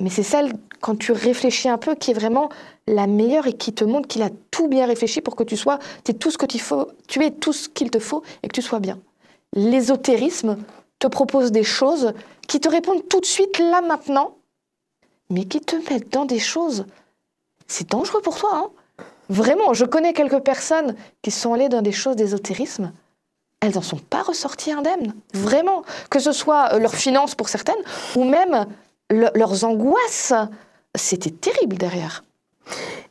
Mais 0.00 0.10
c'est 0.10 0.22
celle, 0.22 0.52
quand 0.80 0.96
tu 0.96 1.10
réfléchis 1.10 1.68
un 1.68 1.78
peu, 1.78 1.96
qui 1.96 2.12
est 2.12 2.14
vraiment 2.14 2.50
la 2.86 3.08
meilleure 3.08 3.48
et 3.48 3.54
qui 3.54 3.72
te 3.72 3.82
montre 3.82 4.06
qu'il 4.06 4.22
a 4.22 4.30
tout 4.52 4.68
bien 4.68 4.86
réfléchi 4.86 5.22
pour 5.22 5.34
que 5.34 5.42
tu 5.42 5.56
sois, 5.56 5.80
tout 6.20 6.30
ce 6.30 6.38
que 6.38 6.46
tu 6.46 6.60
faut, 6.60 6.86
tu 7.08 7.24
aies 7.24 7.32
tout 7.32 7.52
ce 7.52 7.68
qu'il 7.68 7.90
te 7.90 7.98
faut 7.98 8.22
et 8.44 8.48
que 8.48 8.52
tu 8.52 8.62
sois 8.62 8.78
bien. 8.78 9.00
L'ésotérisme 9.56 10.58
te 11.00 11.06
propose 11.08 11.50
des 11.50 11.64
choses 11.64 12.12
qui 12.46 12.60
te 12.60 12.68
répondent 12.68 13.08
tout 13.08 13.20
de 13.20 13.26
suite 13.26 13.58
là 13.58 13.80
maintenant, 13.80 14.36
mais 15.30 15.44
qui 15.46 15.60
te 15.60 15.76
mettent 15.90 16.12
dans 16.12 16.24
des 16.26 16.38
choses. 16.38 16.86
C'est 17.66 17.90
dangereux 17.90 18.20
pour 18.22 18.38
toi. 18.38 18.50
Hein 18.54 19.04
Vraiment, 19.28 19.74
je 19.74 19.84
connais 19.84 20.12
quelques 20.12 20.38
personnes 20.40 20.94
qui 21.22 21.32
sont 21.32 21.52
allées 21.54 21.68
dans 21.68 21.82
des 21.82 21.90
choses 21.90 22.14
d'ésotérisme. 22.16 22.92
Elles 23.60 23.74
n'en 23.74 23.82
sont 23.82 23.96
pas 23.98 24.22
ressorties 24.22 24.70
indemnes. 24.70 25.14
Vraiment. 25.34 25.82
Que 26.10 26.20
ce 26.20 26.30
soit 26.30 26.74
euh, 26.74 26.78
leurs 26.78 26.94
finances 26.94 27.34
pour 27.34 27.48
certaines, 27.48 27.74
ou 28.14 28.22
même 28.24 28.66
le- 29.10 29.30
leurs 29.34 29.64
angoisses. 29.64 30.32
C'était 30.94 31.30
terrible 31.30 31.76
derrière. 31.76 32.22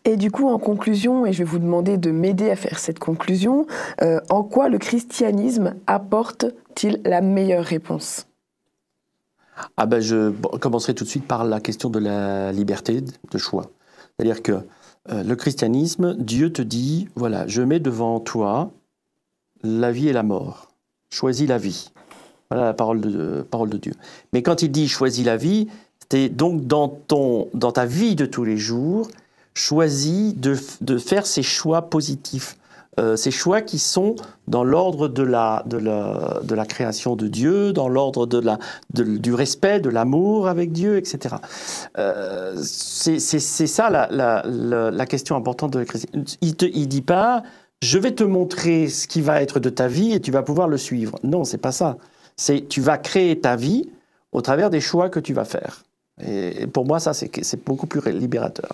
Et 0.05 0.17
du 0.17 0.29
coup, 0.29 0.47
en 0.47 0.59
conclusion, 0.59 1.25
et 1.25 1.33
je 1.33 1.39
vais 1.39 1.49
vous 1.49 1.59
demander 1.59 1.97
de 1.97 2.11
m'aider 2.11 2.51
à 2.51 2.55
faire 2.55 2.77
cette 2.77 2.99
conclusion, 2.99 3.65
euh, 4.03 4.19
en 4.29 4.43
quoi 4.43 4.69
le 4.69 4.77
christianisme 4.77 5.73
apporte-t-il 5.87 7.01
la 7.03 7.21
meilleure 7.21 7.65
réponse? 7.65 8.27
Ah 9.77 9.85
ben 9.85 10.01
je 10.01 10.31
commencerai 10.59 10.93
tout 10.93 11.05
de 11.05 11.09
suite 11.09 11.25
par 11.25 11.43
la 11.43 11.59
question 11.59 11.89
de 11.89 11.97
la 11.97 12.51
liberté 12.51 13.01
de 13.01 13.37
choix. 13.37 13.71
C'est-à-dire 14.17 14.43
que 14.43 14.51
euh, 15.11 15.23
le 15.23 15.35
christianisme, 15.35 16.15
Dieu 16.19 16.51
te 16.51 16.61
dit, 16.61 17.07
voilà, 17.15 17.47
je 17.47 17.61
mets 17.61 17.79
devant 17.79 18.19
toi 18.19 18.71
la 19.63 19.91
vie 19.91 20.09
et 20.09 20.13
la 20.13 20.23
mort. 20.23 20.71
Choisis 21.09 21.47
la 21.47 21.57
vie. 21.57 21.91
Voilà 22.51 22.65
la 22.65 22.73
parole 22.73 23.01
de, 23.01 23.41
parole 23.49 23.69
de 23.69 23.77
Dieu. 23.77 23.93
Mais 24.33 24.43
quand 24.43 24.61
il 24.61 24.71
dit 24.71 24.87
choisis 24.87 25.25
la 25.25 25.37
vie, 25.37 25.67
c'est 26.11 26.29
donc 26.29 26.67
dans, 26.67 26.89
ton, 26.89 27.47
dans 27.53 27.71
ta 27.71 27.85
vie 27.85 28.15
de 28.15 28.25
tous 28.25 28.43
les 28.43 28.57
jours, 28.57 29.07
choisis 29.55 30.35
de, 30.35 30.55
de 30.81 30.97
faire 30.97 31.25
ces 31.25 31.41
choix 31.41 31.89
positifs. 31.89 32.57
Euh, 32.97 33.17
ces 33.17 33.31
choix 33.31 33.61
qui 33.61 33.77
sont 33.77 34.15
dans 34.47 34.63
l'ordre 34.63 35.09
de 35.09 35.23
la, 35.23 35.63
de, 35.65 35.77
la, 35.77 36.39
de 36.43 36.55
la 36.55 36.65
création 36.65 37.17
de 37.17 37.27
Dieu, 37.27 37.73
dans 37.73 37.89
l'ordre 37.89 38.25
de 38.25 38.39
la, 38.39 38.57
du 38.93 39.33
respect, 39.33 39.81
de 39.81 39.89
l'amour 39.89 40.47
avec 40.47 40.71
Dieu, 40.71 40.95
etc. 40.95 41.35
Euh, 41.97 42.55
c'est 42.57 43.19
ça 43.19 43.89
la, 43.89 45.05
question 45.07 45.35
importante 45.35 45.73
de 45.73 45.79
la 45.79 45.85
christianisme. 45.85 46.37
Il 46.41 46.51
ne 46.51 46.85
dit 46.85 47.01
pas, 47.01 47.43
je 47.81 47.97
vais 47.97 48.11
te 48.11 48.23
montrer 48.23 48.87
ce 48.87 49.07
qui 49.07 49.19
va 49.19 49.41
être 49.41 49.59
de 49.59 49.69
ta 49.69 49.87
vie 49.89 50.13
et 50.13 50.21
tu 50.21 50.31
vas 50.31 50.43
pouvoir 50.43 50.69
le 50.69 50.77
suivre. 50.77 51.19
Non, 51.23 51.43
c'est 51.43 51.57
pas 51.57 51.73
ça. 51.73 51.97
C'est 52.37 52.67
tu 52.69 52.79
vas 52.79 52.97
créer 52.97 53.41
ta 53.41 53.57
vie 53.57 53.89
au 54.31 54.41
travers 54.41 54.69
des 54.69 54.81
choix 54.81 55.09
que 55.09 55.19
tu 55.19 55.33
vas 55.33 55.45
faire. 55.45 55.83
Et 56.25 56.65
pour 56.67 56.85
moi, 56.85 57.01
ça, 57.01 57.13
c'est 57.13 57.65
beaucoup 57.65 57.87
plus 57.87 58.01
libérateur. 58.09 58.69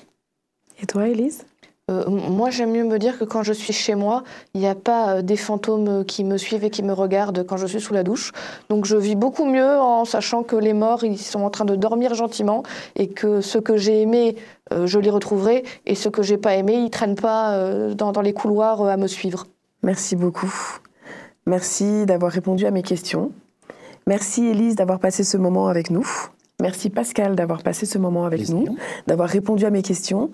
Et 0.82 0.86
toi, 0.86 1.08
Élise? 1.08 1.46
Euh, 1.90 2.10
moi, 2.10 2.50
j'aime 2.52 2.72
mieux 2.72 2.84
me 2.84 3.00
dire 3.00 3.18
que 3.18 3.26
quand 3.26 3.44
je 3.44 3.54
suis 3.54 3.74
chez 3.74 3.96
moi, 3.96 4.24
il 4.54 4.62
n'y 4.62 4.68
a 4.68 4.76
pas 4.76 5.16
euh, 5.16 5.22
des 5.22 5.36
fantômes 5.36 6.06
qui 6.06 6.24
me 6.24 6.38
suivent 6.38 6.64
et 6.64 6.70
qui 6.70 6.84
me 6.84 6.94
regardent 6.94 7.46
quand 7.46 7.58
je 7.58 7.66
suis 7.66 7.82
sous 7.82 7.94
la 7.94 8.04
douche. 8.04 8.32
Donc, 8.70 8.86
je 8.86 8.96
vis 8.96 9.16
beaucoup 9.16 9.46
mieux 9.46 9.78
en 9.80 10.06
sachant 10.06 10.44
que 10.44 10.56
les 10.56 10.74
morts, 10.74 11.04
ils 11.04 11.18
sont 11.18 11.42
en 11.42 11.50
train 11.50 11.66
de 11.66 11.76
dormir 11.76 12.14
gentiment 12.14 12.64
et 12.96 13.10
que 13.10 13.42
ceux 13.42 13.62
que 13.62 13.78
j'ai 13.78 14.02
aimés, 14.02 14.36
euh, 14.72 14.88
je 14.88 15.00
les 15.00 15.10
retrouverai 15.10 15.64
et 15.86 15.96
ceux 15.96 16.10
que 16.10 16.24
j'ai 16.24 16.38
pas 16.38 16.56
aimés, 16.56 16.76
ils 16.76 16.90
traînent 16.90 17.16
pas 17.16 17.54
euh, 17.54 17.94
dans, 17.94 18.12
dans 18.12 18.22
les 18.22 18.34
couloirs 18.34 18.82
euh, 18.82 18.90
à 18.90 18.98
me 18.98 19.08
suivre. 19.08 19.48
Merci 19.84 20.16
beaucoup. 20.16 20.54
Merci 21.46 22.06
d'avoir 22.06 22.32
répondu 22.32 22.66
à 22.66 22.72
mes 22.72 22.84
questions. 22.84 23.32
Merci, 24.08 24.46
Élise, 24.46 24.76
d'avoir 24.76 25.00
passé 25.00 25.24
ce 25.24 25.38
moment 25.38 25.68
avec 25.68 25.90
nous. 25.90 26.08
Merci 26.62 26.92
Pascal 26.92 27.36
d'avoir 27.36 27.64
passé 27.64 27.88
ce 27.88 27.98
moment 27.98 28.26
avec 28.26 28.48
nous, 28.50 28.78
d'avoir 29.08 29.28
répondu 29.28 29.66
à 29.66 29.72
mes 29.72 29.82
questions. 29.82 30.30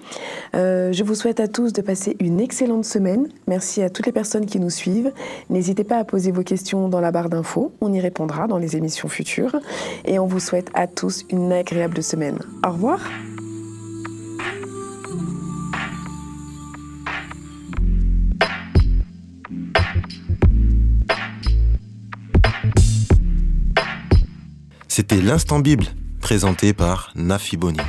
Euh, 0.55 0.91
je 0.91 1.03
vous 1.05 1.15
souhaite 1.15 1.39
à 1.39 1.47
tous 1.47 1.71
de 1.71 1.81
passer 1.81 2.17
une 2.19 2.41
excellente 2.41 2.83
semaine. 2.83 3.29
Merci 3.47 3.81
à 3.81 3.89
toutes 3.89 4.05
les 4.05 4.11
personnes 4.11 4.45
qui 4.45 4.59
nous 4.59 4.69
suivent. 4.69 5.13
N'hésitez 5.49 5.85
pas 5.85 5.97
à 5.97 6.03
poser 6.03 6.31
vos 6.31 6.43
questions 6.43 6.89
dans 6.89 6.99
la 6.99 7.11
barre 7.11 7.29
d'infos. 7.29 7.71
On 7.79 7.93
y 7.93 8.01
répondra 8.01 8.47
dans 8.47 8.57
les 8.57 8.75
émissions 8.75 9.07
futures. 9.07 9.55
Et 10.03 10.19
on 10.19 10.27
vous 10.27 10.41
souhaite 10.41 10.69
à 10.73 10.85
tous 10.85 11.23
une 11.29 11.53
agréable 11.53 12.03
semaine. 12.03 12.39
Au 12.65 12.71
revoir. 12.71 12.99
C'était 24.89 25.21
l'instant 25.21 25.59
Bible, 25.59 25.85
présenté 26.27 26.73
par 26.73 27.09
Nafi 27.15 27.55
Boni. 27.55 27.79